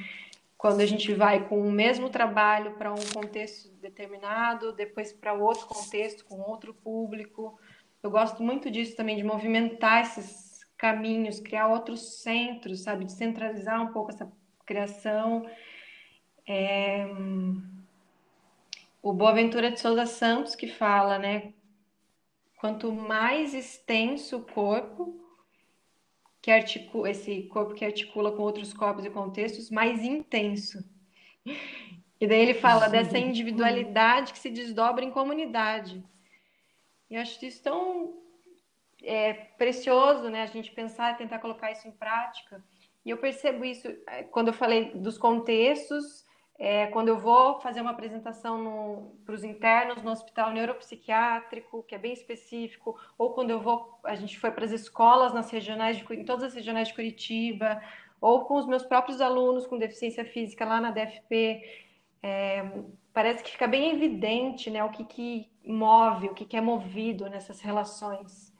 Quando 0.58 0.82
a 0.82 0.86
gente 0.86 1.14
vai 1.14 1.48
com 1.48 1.62
o 1.62 1.72
mesmo 1.72 2.10
trabalho 2.10 2.72
para 2.72 2.92
um 2.92 3.06
contexto 3.14 3.70
determinado, 3.82 4.74
depois 4.74 5.14
para 5.14 5.34
outro 5.34 5.68
contexto, 5.68 6.26
com 6.26 6.42
outro 6.42 6.74
público. 6.74 7.58
Eu 8.04 8.12
gosto 8.12 8.44
muito 8.44 8.70
disso 8.70 8.96
também, 8.96 9.16
de 9.16 9.24
movimentar 9.24 10.02
esses 10.02 10.66
caminhos, 10.78 11.40
criar 11.40 11.68
outros 11.68 12.22
centros, 12.22 12.82
sabe? 12.82 13.06
De 13.06 13.14
centralizar 13.14 13.82
um 13.82 13.94
pouco 13.94 14.12
essa 14.12 14.30
criação. 14.66 15.46
É... 16.46 17.08
O 19.02 19.14
Boaventura 19.14 19.72
de 19.72 19.80
Souza 19.80 20.06
Santos 20.06 20.56
que 20.56 20.68
fala, 20.68 21.18
né? 21.18 21.54
Quanto 22.58 22.92
mais 22.92 23.54
extenso 23.54 24.38
o 24.38 24.44
corpo, 24.44 25.18
que 26.42 26.52
articula, 26.52 27.10
esse 27.10 27.44
corpo 27.44 27.74
que 27.74 27.86
articula 27.86 28.32
com 28.32 28.42
outros 28.42 28.74
corpos 28.74 29.06
e 29.06 29.10
contextos, 29.10 29.70
mais 29.70 30.04
intenso. 30.04 30.84
E 32.20 32.26
daí 32.26 32.42
ele 32.42 32.54
fala 32.56 32.88
dessa 32.88 33.18
individualidade 33.18 34.34
que 34.34 34.40
se 34.40 34.50
desdobra 34.50 35.06
em 35.06 35.12
comunidade. 35.12 36.04
E 37.10 37.16
acho 37.16 37.46
isso 37.46 37.62
tão 37.62 38.18
é, 39.04 39.34
precioso, 39.34 40.30
né? 40.30 40.42
A 40.42 40.48
gente 40.48 40.72
pensar 40.72 41.14
e 41.14 41.18
tentar 41.18 41.40
colocar 41.40 41.72
isso 41.72 41.88
em 41.88 41.92
prática. 41.92 42.64
E 43.06 43.10
eu 43.10 43.18
percebo 43.18 43.64
isso 43.64 43.88
é, 44.08 44.24
quando 44.24 44.48
eu 44.48 44.54
falei 44.54 44.92
dos 44.96 45.18
contextos, 45.18 46.26
é, 46.60 46.88
quando 46.88 47.10
eu 47.10 47.20
vou 47.20 47.60
fazer 47.60 47.82
uma 47.82 47.92
apresentação 47.92 49.12
para 49.24 49.36
os 49.36 49.44
internos 49.44 50.02
no 50.02 50.10
hospital 50.10 50.52
neuropsiquiátrico, 50.52 51.84
que 51.84 51.94
é 51.94 52.00
bem 52.00 52.14
específico, 52.14 53.00
ou 53.18 53.34
quando 53.34 53.52
eu 53.52 53.60
vou, 53.60 54.00
a 54.04 54.16
gente 54.16 54.40
foi 54.40 54.50
para 54.50 54.66
as 54.66 54.72
escolas 54.72 55.34
nas 55.34 55.52
regionais 55.52 55.98
de, 55.98 56.14
em 56.14 56.26
todas 56.26 56.46
as 56.46 56.56
regionais 56.56 56.88
de 56.88 56.96
Curitiba, 56.96 57.80
ou 58.20 58.46
com 58.46 58.56
os 58.56 58.66
meus 58.66 58.84
próprios 58.84 59.22
alunos 59.22 59.68
com 59.68 59.78
deficiência 59.78 60.26
física 60.26 60.66
lá 60.66 60.82
na 60.82 60.90
DFP, 60.90 61.86
é, 62.24 62.72
parece 63.14 63.44
que 63.44 63.52
fica 63.52 63.68
bem 63.68 63.92
evidente 63.94 64.72
né, 64.72 64.84
o 64.84 64.90
que, 64.90 65.04
que 65.06 65.48
move, 65.64 66.30
o 66.30 66.34
que, 66.34 66.46
que 66.46 66.58
é 66.58 66.62
movido 66.62 67.30
nessas 67.30 67.62
relações. 67.62 68.52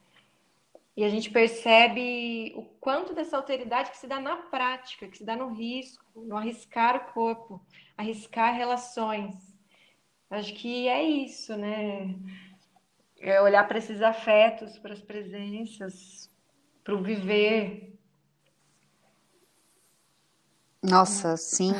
E 0.96 1.04
a 1.04 1.08
gente 1.08 1.30
percebe 1.30 2.52
o 2.56 2.62
quanto 2.80 3.14
dessa 3.14 3.36
alteridade 3.36 3.90
que 3.90 3.98
se 3.98 4.06
dá 4.06 4.20
na 4.20 4.36
prática, 4.36 5.08
que 5.08 5.18
se 5.18 5.24
dá 5.24 5.36
no 5.36 5.52
risco, 5.52 6.04
no 6.16 6.36
arriscar 6.36 6.96
o 6.96 7.12
corpo, 7.12 7.60
arriscar 7.98 8.54
relações. 8.54 9.34
Acho 10.30 10.54
que 10.54 10.88
é 10.88 11.02
isso, 11.02 11.56
né? 11.56 12.14
É 13.18 13.40
olhar 13.42 13.66
para 13.66 13.78
esses 13.78 14.00
afetos, 14.00 14.78
para 14.78 14.92
as 14.92 15.00
presenças, 15.00 16.30
para 16.84 16.94
o 16.94 17.02
viver. 17.02 17.98
Nossa, 20.80 21.36
sim, 21.36 21.72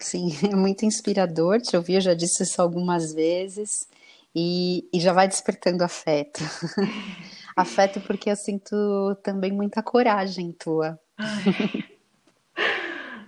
sim, 0.00 0.30
é 0.50 0.56
muito 0.56 0.86
inspirador 0.86 1.60
te 1.60 1.76
ouvir, 1.76 1.96
eu 1.96 2.00
já 2.00 2.14
disse 2.14 2.42
isso 2.42 2.62
algumas 2.62 3.12
vezes, 3.12 3.86
e, 4.34 4.88
e 4.90 4.98
já 4.98 5.12
vai 5.12 5.28
despertando 5.28 5.84
afeto. 5.84 6.40
Afeto 7.54 8.02
porque 8.02 8.30
eu 8.30 8.36
sinto 8.36 9.14
também 9.22 9.50
muita 9.50 9.82
coragem 9.82 10.52
tua. 10.52 11.00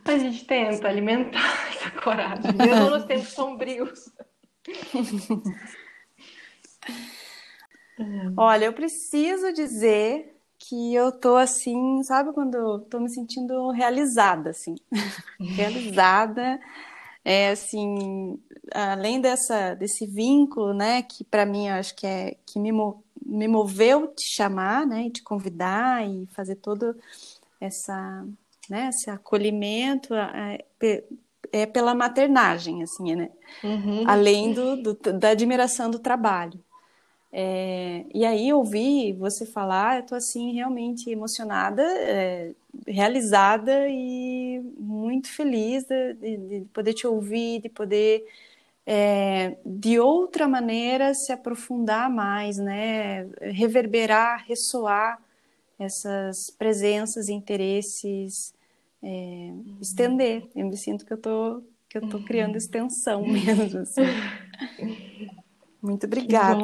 A 0.09 0.19
gente 0.19 0.45
tenta 0.45 0.89
alimentar 0.89 1.69
essa 1.69 1.91
coragem, 2.03 2.53
mesmo 2.57 2.91
nos 2.91 3.05
tempos 3.05 3.29
sombrios. 3.29 4.11
Olha, 8.37 8.67
eu 8.67 8.73
preciso 8.73 9.53
dizer 9.53 10.37
que 10.59 10.95
eu 10.95 11.13
tô 11.13 11.37
assim, 11.37 12.03
sabe 12.03 12.33
quando 12.33 12.81
tô 12.91 13.01
me 13.01 13.11
sentindo 13.11 13.71
realizada, 13.71 14.51
assim, 14.51 14.75
realizada, 15.39 16.61
é 17.25 17.51
assim, 17.51 18.41
além 18.73 19.21
dessa 19.21 19.75
desse 19.75 20.07
vínculo, 20.07 20.75
né, 20.75 21.03
que 21.03 21.25
para 21.25 21.47
mim 21.47 21.69
eu 21.69 21.75
acho 21.75 21.95
que 21.95 22.07
é 22.07 22.37
que 22.47 22.59
me 22.59 22.73
me 23.25 23.47
moveu 23.47 24.09
te 24.09 24.25
chamar, 24.35 24.87
né, 24.87 25.07
e 25.07 25.11
te 25.11 25.23
convidar 25.23 26.07
e 26.09 26.27
fazer 26.29 26.57
todo 26.57 26.97
essa, 27.61 28.27
né, 28.69 28.89
esse 28.89 29.11
acolhimento 29.11 30.15
é, 30.15 30.59
é 31.53 31.67
pela 31.67 31.95
maternagem, 31.95 32.83
assim, 32.83 33.15
né, 33.15 33.31
uhum. 33.63 34.05
além 34.07 34.53
do, 34.53 34.77
do, 34.77 34.95
da 34.95 35.31
admiração 35.31 35.91
do 35.91 35.99
trabalho. 35.99 36.59
É, 37.31 38.07
e 38.15 38.25
aí 38.25 38.53
ouvir 38.53 39.13
você 39.13 39.45
falar, 39.45 39.99
eu 39.99 40.07
tô 40.07 40.15
assim 40.15 40.53
realmente 40.53 41.11
emocionada, 41.11 41.83
é, 41.83 42.55
realizada 42.87 43.87
e 43.89 44.61
muito 44.79 45.29
feliz 45.29 45.85
de, 45.85 46.15
de, 46.15 46.65
poder 46.73 46.95
te 46.95 47.07
ouvir, 47.07 47.61
de 47.61 47.69
poder 47.69 48.25
é, 48.87 49.59
de 49.65 49.99
outra 50.01 50.49
maneira 50.49 51.13
se 51.13 51.31
aprofundar 51.31 52.11
mais, 52.11 52.57
né? 52.57 53.29
Reverberar, 53.43 54.47
ressoar 54.47 55.21
essas 55.79 56.51
presenças, 56.51 57.29
interesses, 57.29 58.55
é, 59.03 59.53
estender. 59.81 60.49
Eu 60.55 60.67
me 60.67 60.77
sinto 60.77 61.05
que 61.05 61.13
eu 61.13 61.19
tô 61.19 61.63
que 61.89 61.97
eu 61.97 62.07
tô 62.09 62.21
criando 62.21 62.51
uhum. 62.51 62.57
extensão 62.59 63.25
mesmo. 63.27 63.79
Assim. 63.79 64.03
Muito 65.83 66.05
obrigada. 66.07 66.63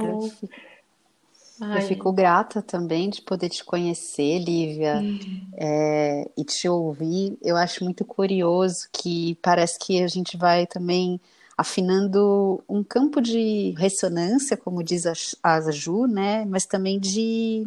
Eu 1.61 1.83
fico 1.83 2.12
grata 2.12 2.61
também 2.61 3.09
de 3.09 3.23
poder 3.23 3.49
te 3.49 3.64
conhecer, 3.64 4.40
Lívia, 4.40 4.97
uhum. 4.97 5.49
é, 5.57 6.29
e 6.37 6.44
te 6.44 6.68
ouvir. 6.68 7.38
Eu 7.40 7.57
acho 7.57 7.85
muito 7.85 8.05
curioso 8.05 8.88
que 8.92 9.38
parece 9.40 9.79
que 9.79 10.03
a 10.03 10.09
gente 10.09 10.37
vai 10.37 10.66
também 10.66 11.20
afinando 11.57 12.62
um 12.68 12.83
campo 12.83 13.20
de 13.20 13.73
ressonância, 13.79 14.57
como 14.57 14.83
diz 14.83 15.07
a, 15.07 15.12
a 15.42 15.70
Ju, 15.70 16.07
né, 16.07 16.44
mas 16.44 16.66
também 16.66 16.99
de, 16.99 17.66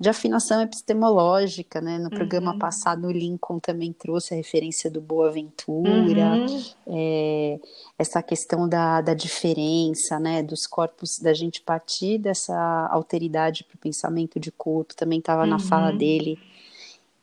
de 0.00 0.08
afinação 0.08 0.62
epistemológica, 0.62 1.78
né, 1.78 1.98
no 1.98 2.08
programa 2.08 2.52
uhum. 2.52 2.58
passado 2.58 3.06
o 3.06 3.12
Lincoln 3.12 3.58
também 3.58 3.92
trouxe 3.92 4.32
a 4.32 4.36
referência 4.36 4.90
do 4.90 4.98
Boa 4.98 5.30
Ventura, 5.30 6.36
uhum. 6.36 6.64
é, 6.86 7.60
essa 7.98 8.22
questão 8.22 8.66
da, 8.66 9.02
da 9.02 9.12
diferença, 9.12 10.18
né, 10.18 10.42
dos 10.42 10.66
corpos, 10.66 11.18
da 11.18 11.34
gente 11.34 11.60
partir 11.60 12.16
dessa 12.16 12.88
alteridade 12.90 13.62
para 13.64 13.74
o 13.74 13.78
pensamento 13.78 14.40
de 14.40 14.50
corpo, 14.50 14.96
também 14.96 15.18
estava 15.18 15.42
uhum. 15.42 15.50
na 15.50 15.58
fala 15.58 15.90
uhum. 15.90 15.98
dele, 15.98 16.38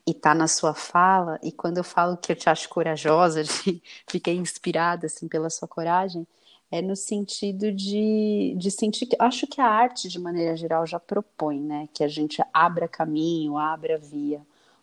e 0.06 0.14
tá 0.14 0.32
na 0.32 0.46
sua 0.46 0.72
fala, 0.72 1.40
e 1.42 1.50
quando 1.50 1.78
eu 1.78 1.84
falo 1.84 2.16
que 2.16 2.30
eu 2.30 2.36
te 2.36 2.48
acho 2.48 2.68
corajosa, 2.68 3.42
fiquei 4.06 4.36
inspirada 4.36 5.06
assim 5.06 5.26
pela 5.26 5.50
sua 5.50 5.66
coragem, 5.66 6.24
é 6.70 6.82
no 6.82 6.94
sentido 6.94 7.72
de, 7.72 8.54
de 8.56 8.70
sentir 8.70 9.06
que 9.06 9.16
acho 9.18 9.46
que 9.46 9.60
a 9.60 9.66
arte 9.66 10.08
de 10.08 10.18
maneira 10.18 10.56
geral 10.56 10.86
já 10.86 11.00
propõe, 11.00 11.60
né, 11.60 11.88
que 11.94 12.04
a 12.04 12.08
gente 12.08 12.42
abra 12.52 12.86
caminho, 12.86 13.56
abra 13.56 13.98
via, 13.98 14.40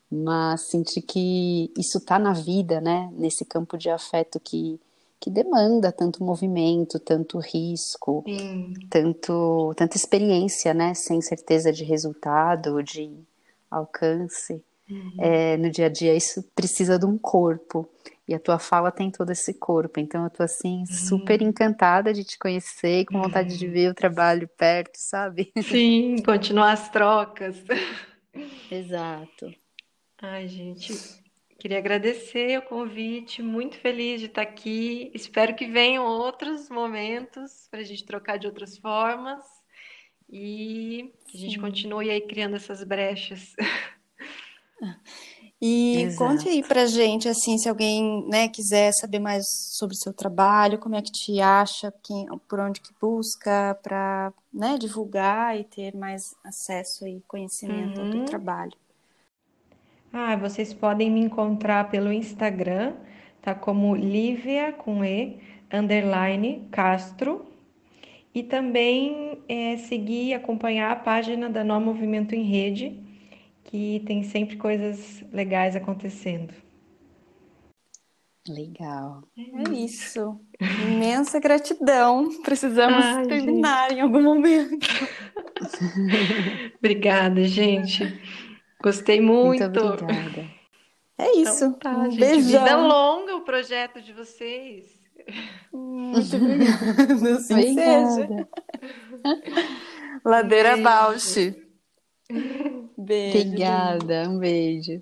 mas 0.10 0.62
sentir 0.62 1.02
que 1.02 1.72
isso 1.78 2.00
tá 2.00 2.18
na 2.18 2.34
vida, 2.34 2.82
né, 2.82 3.10
nesse 3.14 3.46
campo 3.46 3.78
de 3.78 3.90
afeto 3.90 4.40
que 4.40 4.80
que 5.18 5.30
demanda 5.30 5.92
tanto 5.92 6.24
movimento, 6.24 7.00
tanto 7.00 7.40
risco, 7.40 8.24
Sim. 8.28 8.74
tanto 8.90 9.74
tanta 9.76 9.98
experiência, 9.98 10.74
né, 10.74 10.94
sem 10.94 11.22
certeza 11.22 11.72
de 11.72 11.84
resultado, 11.84 12.84
de 12.84 13.12
alcance. 13.72 14.62
Uhum. 14.90 15.14
É, 15.18 15.58
no 15.58 15.72
dia 15.72 15.88
a 15.88 15.90
dia 15.90 16.14
isso 16.16 16.44
precisa 16.54 17.00
de 17.00 17.06
um 17.06 17.18
corpo. 17.18 17.90
E 18.28 18.34
a 18.34 18.40
tua 18.40 18.58
fala 18.58 18.92
tem 18.92 19.12
todo 19.12 19.32
esse 19.32 19.54
corpo. 19.54 20.00
Então 20.00 20.24
eu 20.24 20.30
tô 20.30 20.42
assim 20.42 20.86
super 20.86 21.42
encantada 21.42 22.12
de 22.12 22.24
te 22.24 22.40
conhecer 22.40 23.02
e 23.02 23.06
com 23.06 23.22
vontade 23.22 23.58
de 23.58 23.68
ver 23.68 23.92
o 23.92 23.94
trabalho 23.94 24.48
perto, 24.58 24.98
sabe? 24.98 25.52
Sim, 25.62 26.18
continuar 26.26 26.72
as 26.72 26.90
trocas. 26.90 27.64
Exato. 28.72 29.54
Ai, 30.22 30.48
gente, 30.48 30.94
queria 31.60 31.78
agradecer 31.78 32.58
o 32.58 32.64
convite, 32.64 33.44
muito 33.44 33.78
feliz 33.78 34.20
de 34.20 34.28
estar 34.28 34.42
aqui. 34.42 35.12
Espero 35.14 35.56
que 35.56 35.68
venham 35.68 36.06
outros 36.06 36.70
momentos 36.70 37.68
para 37.70 37.82
a 37.82 37.84
gente 37.84 38.06
trocar 38.06 38.38
de 38.38 38.48
outras 38.48 38.78
formas 38.78 39.46
e 40.28 41.14
que 41.28 41.38
a 41.38 41.40
gente 41.40 41.56
Sim. 41.56 41.62
continue 41.62 42.10
aí 42.10 42.22
criando 42.22 42.56
essas 42.56 42.84
brechas. 42.84 43.54
E 45.68 46.04
Exato. 46.04 46.20
conte 46.20 46.48
aí 46.48 46.62
pra 46.62 46.86
gente, 46.86 47.28
assim, 47.28 47.58
se 47.58 47.68
alguém, 47.68 48.24
né, 48.30 48.48
quiser 48.48 48.92
saber 48.94 49.18
mais 49.18 49.44
sobre 49.72 49.96
o 49.96 49.98
seu 49.98 50.14
trabalho, 50.14 50.78
como 50.78 50.94
é 50.96 51.02
que 51.02 51.12
te 51.12 51.42
acha, 51.42 51.92
quem, 52.04 52.28
por 52.48 52.60
onde 52.60 52.80
que 52.80 52.94
busca 53.02 53.74
para, 53.82 54.32
né, 54.54 54.78
divulgar 54.78 55.60
e 55.60 55.64
ter 55.64 55.96
mais 55.96 56.36
acesso 56.44 57.08
e 57.08 57.20
conhecimento 57.28 58.00
Uhum. 58.02 58.26
trabalho. 58.26 58.74
Ah, 60.14 60.36
vocês 60.36 60.74
podem 60.74 61.10
me 61.12 61.20
encontrar 61.20 61.90
pelo 61.90 62.12
Instagram, 62.12 62.94
tá 63.42 63.54
como 63.56 63.96
Lívia 63.96 64.72
com 64.72 65.04
E, 65.04 65.40
underline 65.74 66.68
Castro. 66.72 67.46
E 68.34 68.44
também 68.44 69.40
é, 69.48 69.78
seguir 69.78 70.28
e 70.28 70.34
acompanhar 70.34 70.92
a 70.92 70.96
página 70.96 71.50
da 71.50 71.64
Nó 71.64 71.80
Movimento 71.80 72.36
em 72.36 72.44
Rede, 72.44 73.00
que 73.66 74.02
tem 74.06 74.24
sempre 74.24 74.58
coisas 74.58 75.24
legais 75.32 75.76
acontecendo. 75.76 76.54
Legal. 78.48 79.24
É 79.36 79.74
isso. 79.74 80.40
Imensa 80.62 81.40
gratidão. 81.40 82.30
Precisamos 82.44 83.04
Ai, 83.04 83.26
terminar 83.26 83.92
em 83.92 84.02
algum 84.02 84.22
momento. 84.22 84.88
Obrigada, 86.78 87.44
gente. 87.46 88.04
Gostei 88.84 89.20
muito. 89.20 89.64
Muito 89.64 89.80
obrigada. 89.84 90.46
É 91.18 91.38
isso. 91.38 91.66
Então 91.66 91.80
tá, 91.80 91.98
Um 91.98 92.12
gente. 92.12 92.20
Vida 92.44 92.60
beijão. 92.60 92.88
longa 92.88 93.36
o 93.36 93.42
projeto 93.42 94.00
de 94.00 94.14
vocês. 94.14 94.86
Muito 95.74 96.36
obrigada. 96.38 97.36
Assim 97.36 97.74
seja. 97.74 98.22
Obrigada. 98.22 98.50
Ladeira 100.24 100.72
Beijo. 100.72 100.84
Bausch. 100.84 101.56
Beijo. 102.98 103.38
Obrigada. 103.40 104.30
Um 104.30 104.40
beijo. 104.40 105.02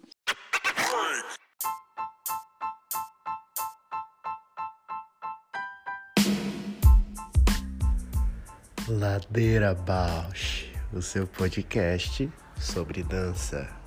Ladeira 8.87 9.73
Bausch, 9.73 10.65
o 10.91 11.01
seu 11.01 11.25
podcast 11.25 12.29
sobre 12.59 13.01
dança. 13.03 13.82